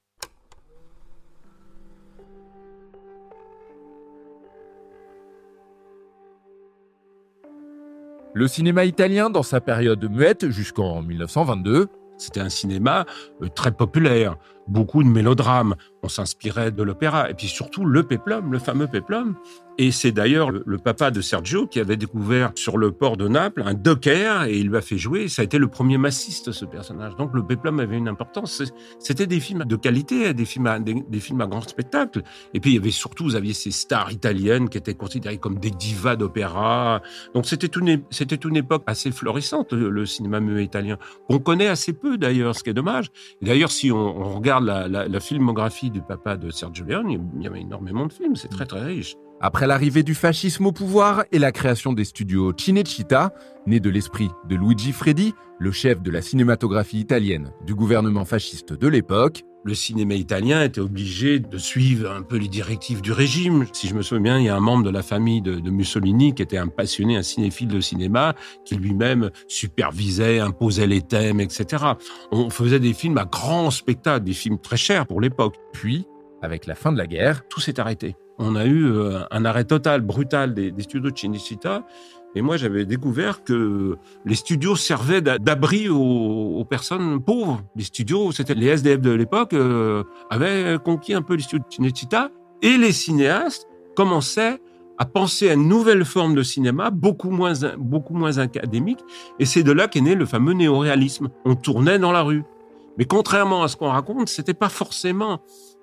Le 8.33 8.47
cinéma 8.47 8.85
italien, 8.85 9.29
dans 9.29 9.43
sa 9.43 9.61
période 9.61 10.09
muette 10.09 10.51
jusqu'en 10.51 11.03
1922, 11.03 11.89
c'était 12.17 12.41
un 12.41 12.49
cinéma 12.49 13.05
euh, 13.43 13.49
très 13.49 13.73
populaire. 13.73 14.37
Beaucoup 14.71 15.03
de 15.03 15.09
mélodrames. 15.09 15.75
On 16.03 16.09
s'inspirait 16.09 16.71
de 16.71 16.83
l'opéra. 16.83 17.31
Et 17.31 17.35
puis 17.35 17.49
surtout, 17.49 17.85
le 17.85 18.03
péplum, 18.03 18.53
le 18.53 18.59
fameux 18.59 18.87
péplum. 18.87 19.37
Et 19.83 19.93
c'est 19.93 20.13
d'ailleurs 20.13 20.51
le, 20.51 20.77
papa 20.77 21.11
de 21.11 21.23
Sergio 21.23 21.67
qui 21.67 21.81
avait 21.81 21.97
découvert 21.97 22.53
sur 22.55 22.77
le 22.77 22.93
port 22.93 23.17
de 23.17 23.29
Naples 23.29 23.63
un 23.65 23.73
docker 23.73 24.45
et 24.45 24.59
il 24.59 24.69
lui 24.69 24.77
a 24.77 24.83
fait 24.83 24.99
jouer. 24.99 25.29
Ça 25.29 25.41
a 25.41 25.45
été 25.47 25.57
le 25.57 25.69
premier 25.69 25.97
massiste, 25.97 26.53
ce 26.53 26.67
personnage. 26.67 27.17
Donc 27.17 27.31
le 27.33 27.43
péplum 27.43 27.81
avait 27.81 27.97
une 27.97 28.09
importance. 28.09 28.63
C'était 28.99 29.27
des 29.27 29.41
films 29.41 29.65
de 29.65 29.77
qualité, 29.77 30.35
des 30.35 30.45
films, 30.45 30.67
à, 30.67 30.79
des, 30.79 31.21
films 31.21 31.41
à 31.41 31.47
grand 31.47 31.67
spectacle. 31.67 32.23
Et 32.53 32.61
puis 32.61 32.73
il 32.73 32.75
y 32.75 32.79
avait 32.79 32.91
surtout, 32.91 33.25
vous 33.25 33.37
aviez 33.37 33.55
ces 33.55 33.71
stars 33.71 34.13
italiennes 34.13 34.69
qui 34.69 34.77
étaient 34.77 34.93
considérées 34.93 35.39
comme 35.39 35.59
des 35.59 35.71
divas 35.71 36.17
d'opéra. 36.17 37.01
Donc 37.33 37.47
c'était 37.47 37.67
une, 37.67 38.03
une 38.45 38.57
époque 38.57 38.83
assez 38.87 39.11
florissante, 39.11 39.73
le, 39.73 40.05
cinéma 40.05 40.41
muet 40.41 40.65
italien, 40.65 40.99
qu'on 41.27 41.39
connaît 41.39 41.69
assez 41.69 41.95
peu 41.95 42.19
d'ailleurs, 42.19 42.55
ce 42.55 42.63
qui 42.63 42.69
est 42.69 42.75
dommage. 42.75 43.11
D'ailleurs, 43.41 43.71
si 43.71 43.91
on, 43.91 44.37
regarde 44.37 44.60
la, 44.61 45.21
filmographie 45.21 45.91
du 45.91 46.03
papa 46.03 46.37
de 46.37 46.51
Sergio 46.51 46.85
Leone, 46.85 47.11
il 47.37 47.43
y 47.43 47.47
avait 47.47 47.61
énormément 47.61 48.07
de 48.07 48.13
films. 48.13 48.37
C'est 48.37 48.49
très 48.49 48.67
très 48.67 48.85
riche. 48.85 49.17
Après 49.41 49.67
l'arrivée 49.67 50.03
du 50.03 50.15
fascisme 50.15 50.67
au 50.67 50.73
pouvoir 50.73 51.25
et 51.33 51.39
la 51.39 51.51
création 51.51 51.93
des 51.95 52.05
studios 52.05 52.53
Cinecittà, 52.57 53.33
né 53.67 53.81
de 53.81 53.89
l'esprit 53.89 54.29
de 54.49 54.57
Luigi 54.57 54.93
Freddi, 54.93 55.35
le 55.59 55.73
chef 55.73 56.03
de 56.03 56.11
la 56.11 56.21
cinématographie 56.21 56.99
italienne 56.99 57.51
du 57.67 57.75
gouvernement 57.75 58.25
fasciste 58.25 58.75
de 58.75 58.89
l'époque, 58.89 59.45
le 59.65 59.75
cinéma 59.75 60.15
italien 60.15 60.63
était 60.63 60.81
obligé 60.81 61.39
de 61.39 61.59
suivre 61.59 62.11
un 62.11 62.23
peu 62.23 62.37
les 62.37 62.49
directives 62.49 63.03
du 63.03 63.13
régime. 63.13 63.67
Si 63.73 63.89
je 63.89 63.95
me 63.95 64.03
souviens 64.03 64.23
bien, 64.23 64.39
il 64.39 64.45
y 64.47 64.49
a 64.49 64.57
un 64.57 64.61
membre 64.61 64.85
de 64.85 64.91
la 64.91 65.03
famille 65.03 65.43
de, 65.43 65.71
Mussolini 65.71 66.35
qui 66.35 66.43
était 66.43 66.59
un 66.59 66.69
passionné, 66.69 67.17
un 67.17 67.23
cinéphile 67.23 67.69
de 67.69 67.81
cinéma, 67.81 68.35
qui 68.65 68.77
lui-même 68.77 69.31
supervisait, 69.49 70.41
imposait 70.41 70.87
les 70.87 71.03
thèmes, 71.03 71.41
etc. 71.41 71.85
On 72.33 72.51
faisait 72.51 72.81
des 72.81 72.93
films 72.93 73.19
à 73.19 73.25
grand 73.25 73.71
spectacle, 73.71 74.25
des 74.25 74.33
films 74.33 74.59
très 74.59 74.77
chers 74.77 75.07
pour 75.07 75.21
l'époque. 75.21 75.57
Puis, 75.73 76.07
avec 76.43 76.67
la 76.67 76.75
fin 76.75 76.93
de 76.93 76.99
la 76.99 77.07
guerre, 77.07 77.47
tout 77.49 77.61
s'est 77.61 77.79
arrêté 77.79 78.17
on 78.41 78.57
a 78.57 78.65
eu 78.65 78.87
euh, 78.87 79.21
un 79.31 79.45
arrêt 79.45 79.65
total, 79.65 80.01
brutal 80.01 80.55
des, 80.55 80.73
studios 80.81 81.11
de 81.11 81.17
Cinecittà. 81.17 81.87
Et 82.35 82.43
moi, 82.43 82.57
j'avais 82.57 82.85
découvert 82.85 83.43
que 83.43 83.97
les 84.25 84.35
studios 84.35 84.77
servaient 84.77 85.21
d'abri 85.21 85.89
aux, 85.89 86.65
personnes 86.69 87.21
pauvres. 87.21 87.63
Les 87.75 87.85
studios, 87.85 88.31
c'était 88.33 88.55
les 88.55 88.67
SDF 88.69 89.01
de 89.01 89.11
l'époque, 89.11 89.53
euh, 89.53 90.05
avaient 90.31 90.77
conquis 90.85 91.15
un 91.15 91.23
peu 91.23 91.35
les 91.35 91.43
studios 91.43 91.65
de 91.69 91.75
Cinecittà. 91.75 92.31
Et 92.63 92.77
les 92.77 92.93
cinéastes 92.93 93.67
commençaient 93.97 94.61
à 94.99 95.07
penser 95.07 95.49
à 95.49 95.55
une 95.55 95.67
nouvelle 95.67 96.05
forme 96.05 96.35
de 96.35 96.43
cinéma, 96.43 96.91
beaucoup 96.91 97.31
moins, 97.31 97.55
beaucoup 97.79 98.15
moins 98.15 98.39
académique. 98.39 99.01
Et 99.39 99.47
c'est 99.47 99.63
de 99.63 99.73
là 99.73 99.89
qu'est 99.89 100.03
né 100.03 100.15
le 100.15 100.27
fameux 100.27 100.53
néoréalisme. 100.53 101.31
On 101.45 101.55
tournait 101.55 101.99
dans 101.99 102.13
la 102.13 102.23
rue. 102.23 102.45
Mais 102.99 103.07
contrairement 103.07 103.63
à 103.63 103.69
ce 103.69 103.77
qu'on 103.77 103.89
raconte, 103.89 104.29
c'était 104.29 104.55
pas 104.55 104.69
forcément 104.69 105.41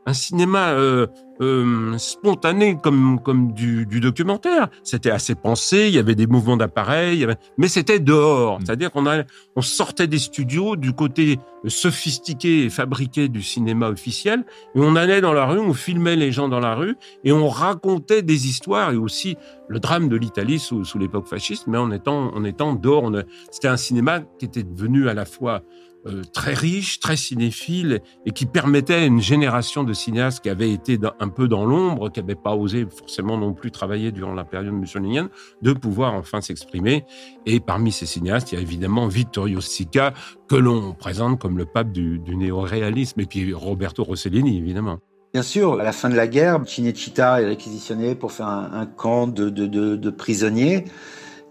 un 0.08 0.13
cinéma 0.13 0.70
euh, 0.70 1.06
euh, 1.41 1.98
spontané 1.98 2.78
comme 2.82 3.20
comme 3.22 3.52
du, 3.52 3.86
du 3.86 4.00
documentaire. 4.00 4.70
C'était 4.82 5.12
assez 5.12 5.36
pensé, 5.36 5.88
il 5.88 5.93
y 5.93 6.00
avait 6.00 6.15
des 6.15 6.28
mouvements 6.28 6.56
d'appareil, 6.56 7.28
mais 7.58 7.67
c'était 7.67 8.00
dehors. 8.00 8.58
Mm. 8.58 8.65
C'est-à-dire 8.65 8.91
qu'on 8.91 9.06
a, 9.06 9.24
on 9.58 9.62
sortait 9.62 10.08
des 10.08 10.17
studios 10.17 10.78
du 10.78 10.93
côté 10.93 11.39
sophistiqué 11.67 12.63
et 12.63 12.70
fabriqué 12.70 13.28
du 13.28 13.43
cinéma 13.43 13.89
officiel, 13.89 14.46
et 14.76 14.80
on 14.80 14.96
allait 14.96 15.20
dans 15.20 15.34
la 15.34 15.46
rue, 15.46 15.60
on 15.60 15.74
filmait 15.74 16.15
les 16.15 16.32
gens 16.32 16.48
dans 16.48 16.62
la 16.62 16.74
rue, 16.74 16.96
et 17.26 17.34
on 17.34 17.50
racontait 17.50 18.22
des 18.22 18.48
histoires, 18.48 18.93
et 18.93 18.98
aussi 18.98 19.36
le 19.67 19.80
drame 19.80 20.08
de 20.08 20.15
l'Italie 20.15 20.58
sous, 20.58 20.86
sous 20.86 20.98
l'époque 20.98 21.28
fasciste, 21.28 21.67
mais 21.67 21.78
en 21.78 21.91
étant 21.91 22.34
en 22.34 22.46
étant 22.46 22.74
dehors. 22.74 23.12
C'était 23.52 23.67
un 23.67 23.78
cinéma 23.78 24.22
qui 24.39 24.46
était 24.46 24.63
devenu 24.63 25.10
à 25.10 25.13
la 25.13 25.26
fois 25.26 25.63
euh, 26.08 26.22
très 26.34 26.54
riche, 26.54 27.00
très 27.00 27.17
cinéphile, 27.17 28.02
et 28.26 28.32
qui 28.32 28.46
permettait 28.46 28.96
à 28.96 29.06
une 29.06 29.22
génération 29.22 29.84
de 29.84 29.93
cinéastes 29.93 30.41
qui 30.41 30.50
avaient 30.50 30.72
été 30.72 30.98
un 31.20 31.30
peu 31.30 31.48
dans 31.48 31.65
l'ombre, 31.65 32.10
qui 32.10 32.20
n'avaient 32.20 32.36
pas 32.36 32.56
osé 32.56 32.86
forcément 32.89 33.38
non 33.38 33.54
plus 33.54 33.72
travailler 33.72 34.12
durant 34.12 34.34
la 34.34 34.43
période 34.43 34.74
mussolinienne, 34.74 35.30
de 35.62 35.74
pouvoir 35.74 36.13
enfin 36.13 36.41
s'exprimer. 36.41 37.06
Et 37.46 37.60
parmi 37.60 37.91
ces 37.91 38.06
cinéastes, 38.06 38.52
il 38.52 38.56
y 38.56 38.58
a 38.58 38.62
évidemment 38.62 39.08
Vittorio 39.08 39.62
Sica, 39.62 40.13
que 40.48 40.56
l'on 40.56 40.93
présente 40.93 41.39
comme 41.39 41.58
le 41.58 41.65
pape 41.65 41.91
du, 41.91 42.20
néo-réalisme, 42.28 43.20
et 43.22 43.26
puis 43.26 43.54
Roberto 43.54 44.04
Rossellini, 44.04 44.58
évidemment. 44.58 45.00
Bien 45.34 45.43
sûr, 45.43 45.80
à 45.80 45.84
la 45.84 45.91
fin 45.91 46.10
de 46.10 46.15
la 46.15 46.28
guerre, 46.28 46.62
Cinecittà 46.65 47.41
est 47.41 47.46
réquisitionné 47.46 48.15
pour 48.15 48.32
faire 48.32 48.48
un, 48.48 48.86
camp 48.86 49.28
de 49.28 50.10
prisonniers. 50.10 50.86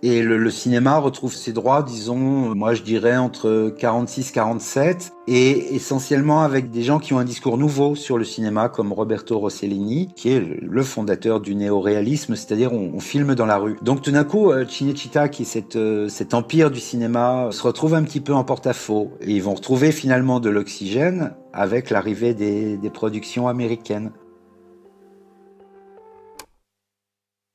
Et 0.08 0.22
le, 0.22 0.38
le, 0.38 0.50
cinéma 0.52 0.98
retrouve 0.98 1.34
ses 1.34 1.52
droits, 1.52 1.82
disons, 1.82 2.54
moi 2.54 2.74
je 2.74 2.82
dirais 2.82 3.16
entre 3.16 3.74
46-47, 3.76 5.10
et 5.26 5.74
essentiellement 5.74 6.42
avec 6.42 6.70
des 6.70 6.84
gens 6.84 7.00
qui 7.00 7.12
ont 7.12 7.18
un 7.18 7.24
discours 7.24 7.58
nouveau 7.58 7.96
sur 7.96 8.16
le 8.16 8.22
cinéma, 8.22 8.68
comme 8.68 8.92
Roberto 8.92 9.36
Rossellini, 9.36 10.12
qui 10.14 10.30
est 10.30 10.38
le 10.38 10.82
fondateur 10.84 11.40
du 11.40 11.56
néoréalisme, 11.56 12.36
c'est-à-dire 12.36 12.72
on, 12.72 12.92
on, 12.94 13.00
filme 13.00 13.34
dans 13.34 13.46
la 13.46 13.56
rue. 13.56 13.78
Donc 13.82 14.00
tout 14.00 14.12
d'un 14.12 14.22
coup, 14.22 14.52
euh, 14.52 14.64
qui 14.64 14.88
est 14.88 15.44
cette, 15.44 15.74
euh, 15.74 16.08
cet 16.08 16.34
empire 16.34 16.70
du 16.70 16.78
cinéma, 16.78 17.48
se 17.50 17.64
retrouve 17.64 17.94
un 17.94 18.04
petit 18.04 18.20
peu 18.20 18.32
en 18.32 18.44
porte-à-faux, 18.44 19.10
et 19.20 19.32
ils 19.32 19.42
vont 19.42 19.54
retrouver 19.54 19.90
finalement 19.90 20.38
de 20.38 20.50
l'oxygène 20.50 21.34
avec 21.52 21.90
l'arrivée 21.90 22.32
des, 22.32 22.76
des 22.76 22.90
productions 22.90 23.48
américaines. 23.48 24.12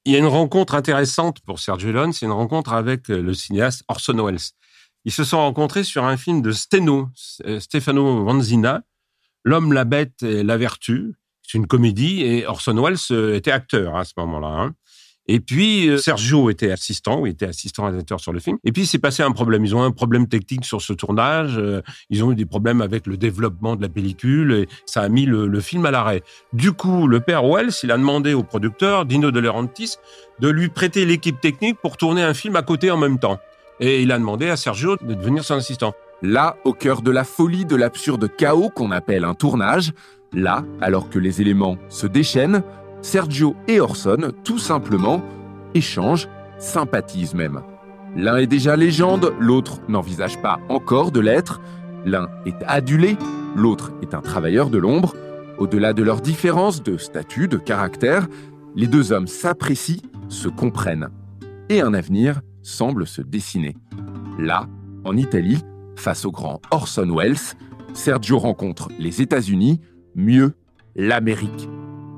Il 0.05 0.13
y 0.13 0.15
a 0.15 0.19
une 0.19 0.25
rencontre 0.25 0.73
intéressante 0.73 1.41
pour 1.41 1.59
Sergio 1.59 1.91
Leone, 1.91 2.11
c'est 2.11 2.25
une 2.25 2.31
rencontre 2.31 2.73
avec 2.73 3.09
euh, 3.11 3.21
le 3.21 3.35
cinéaste 3.35 3.83
Orson 3.87 4.25
Welles. 4.25 4.39
Ils 5.05 5.11
se 5.11 5.23
sont 5.23 5.37
rencontrés 5.37 5.83
sur 5.83 6.05
un 6.05 6.17
film 6.17 6.41
de 6.41 6.51
Steno, 6.51 7.09
euh, 7.45 7.59
Stefano 7.59 8.23
Vanzina, 8.23 8.81
L'homme, 9.43 9.73
la 9.73 9.85
bête 9.85 10.21
et 10.23 10.43
la 10.43 10.57
vertu. 10.57 11.15
C'est 11.41 11.57
une 11.57 11.67
comédie 11.67 12.21
et 12.21 12.45
Orson 12.45 12.79
Welles 12.81 12.97
euh, 13.11 13.35
était 13.35 13.51
acteur 13.51 13.95
à 13.95 14.05
ce 14.05 14.13
moment-là. 14.17 14.47
Hein. 14.47 14.75
Et 15.27 15.39
puis, 15.39 15.87
euh, 15.87 15.97
Sergio 15.97 16.49
était 16.49 16.71
assistant, 16.71 17.25
il 17.25 17.31
était 17.31 17.45
assistant 17.45 17.83
réalisateur 17.83 18.19
sur 18.19 18.33
le 18.33 18.39
film. 18.39 18.57
Et 18.63 18.71
puis, 18.71 18.83
il 18.83 18.85
s'est 18.85 18.99
passé 18.99 19.23
un 19.23 19.31
problème. 19.31 19.63
Ils 19.63 19.75
ont 19.75 19.83
un 19.83 19.91
problème 19.91 20.27
technique 20.27 20.65
sur 20.65 20.81
ce 20.81 20.93
tournage. 20.93 21.57
Euh, 21.57 21.81
ils 22.09 22.23
ont 22.23 22.31
eu 22.31 22.35
des 22.35 22.45
problèmes 22.45 22.81
avec 22.81 23.07
le 23.07 23.17
développement 23.17 23.75
de 23.75 23.81
la 23.81 23.89
pellicule 23.89 24.51
et 24.51 24.67
ça 24.85 25.01
a 25.01 25.09
mis 25.09 25.25
le, 25.25 25.59
film 25.59 25.85
à 25.85 25.91
l'arrêt. 25.91 26.23
Du 26.53 26.71
coup, 26.71 27.07
le 27.07 27.19
père 27.19 27.45
Wells, 27.45 27.71
il 27.83 27.91
a 27.91 27.97
demandé 27.97 28.33
au 28.33 28.43
producteur, 28.43 29.05
Dino 29.05 29.31
De 29.31 29.39
Laurentiis, 29.39 29.97
de 30.39 30.49
lui 30.49 30.69
prêter 30.69 31.05
l'équipe 31.05 31.39
technique 31.39 31.77
pour 31.81 31.97
tourner 31.97 32.23
un 32.23 32.33
film 32.33 32.55
à 32.55 32.63
côté 32.63 32.89
en 32.89 32.97
même 32.97 33.19
temps. 33.19 33.39
Et 33.79 34.01
il 34.01 34.11
a 34.11 34.17
demandé 34.17 34.49
à 34.49 34.57
Sergio 34.57 34.97
de 34.97 35.13
devenir 35.13 35.43
son 35.43 35.55
assistant. 35.55 35.93
Là, 36.23 36.57
au 36.65 36.73
cœur 36.73 37.01
de 37.01 37.11
la 37.11 37.23
folie 37.23 37.65
de 37.65 37.75
l'absurde 37.75 38.29
chaos 38.35 38.69
qu'on 38.69 38.91
appelle 38.91 39.23
un 39.23 39.33
tournage, 39.33 39.91
là, 40.33 40.63
alors 40.81 41.09
que 41.09 41.19
les 41.19 41.41
éléments 41.41 41.77
se 41.89 42.07
déchaînent, 42.07 42.63
Sergio 43.01 43.55
et 43.67 43.79
Orson, 43.79 44.31
tout 44.43 44.59
simplement, 44.59 45.21
échangent, 45.73 46.27
sympathisent 46.59 47.33
même. 47.33 47.61
L'un 48.15 48.37
est 48.37 48.47
déjà 48.47 48.75
légende, 48.75 49.33
l'autre 49.39 49.79
n'envisage 49.87 50.41
pas 50.41 50.59
encore 50.69 51.11
de 51.11 51.19
l'être. 51.19 51.61
L'un 52.05 52.29
est 52.45 52.61
adulé, 52.67 53.17
l'autre 53.55 53.91
est 54.01 54.13
un 54.13 54.21
travailleur 54.21 54.69
de 54.69 54.77
l'ombre. 54.77 55.15
Au-delà 55.57 55.93
de 55.93 56.03
leurs 56.03 56.21
différences 56.21 56.83
de 56.83 56.97
statut, 56.97 57.47
de 57.47 57.57
caractère, 57.57 58.27
les 58.75 58.87
deux 58.87 59.11
hommes 59.11 59.27
s'apprécient, 59.27 60.01
se 60.27 60.47
comprennent. 60.47 61.09
Et 61.69 61.81
un 61.81 61.93
avenir 61.93 62.41
semble 62.63 63.07
se 63.07 63.21
dessiner. 63.21 63.75
Là, 64.37 64.67
en 65.05 65.15
Italie, 65.17 65.63
face 65.95 66.25
au 66.25 66.31
grand 66.31 66.61
Orson 66.71 67.15
Welles, 67.15 67.55
Sergio 67.93 68.39
rencontre 68.39 68.89
les 68.99 69.21
États-Unis, 69.21 69.79
mieux 70.15 70.53
l'Amérique. 70.95 71.69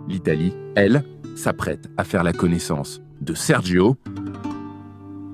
L'Italie, 0.07 0.53
elle, 0.75 1.03
s'apprête 1.35 1.89
à 1.97 2.03
faire 2.03 2.23
la 2.23 2.33
connaissance 2.33 3.01
de 3.21 3.33
Sergio, 3.33 3.97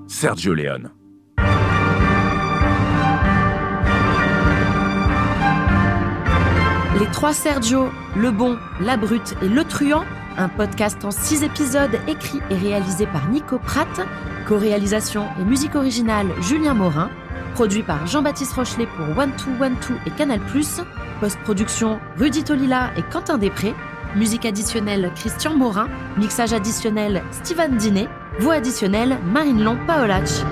Sergio 0.08 0.54
Leone. 0.54 0.92
Les 7.00 7.08
trois 7.12 7.34
Sergio, 7.34 7.90
le 8.16 8.30
bon, 8.32 8.58
la 8.80 8.98
brute 8.98 9.36
et 9.42 9.48
le 9.48 9.64
truand, 9.64 10.04
un 10.38 10.50
podcast 10.50 11.04
en 11.04 11.12
six 11.12 11.44
épisodes 11.44 11.98
écrit 12.08 12.40
et 12.50 12.56
réalisé 12.56 13.08
par 13.08 13.28
Nico 13.30 13.58
Pratt, 13.58 14.02
co-réalisation 14.48 15.26
et 15.40 15.46
musique 15.46 15.76
originale 15.76 16.28
Julien 16.42 16.74
Morin, 16.76 17.10
produit 17.56 17.84
par 17.84 18.06
Jean-Baptiste 18.06 18.54
Rochelet 18.54 18.88
pour 18.88 19.18
One 19.18 19.32
Two 19.36 19.52
One 19.60 19.76
Two 19.82 19.96
et 20.06 20.12
Canal+, 20.12 20.40
post-production 21.20 22.00
Rudy 22.18 22.44
Tolila 22.44 22.92
et 22.98 23.02
Quentin 23.02 23.38
Després, 23.38 23.74
Musique 24.16 24.46
additionnelle 24.46 25.12
Christian 25.16 25.56
Morin. 25.56 25.88
Mixage 26.18 26.54
additionnel 26.54 27.22
Steven 27.32 27.78
Dinet. 27.78 28.10
Voix 28.40 28.56
additionnelle 28.56 29.18
Marine 29.24 29.64
Long 29.64 29.78
Paolach. 29.86 30.44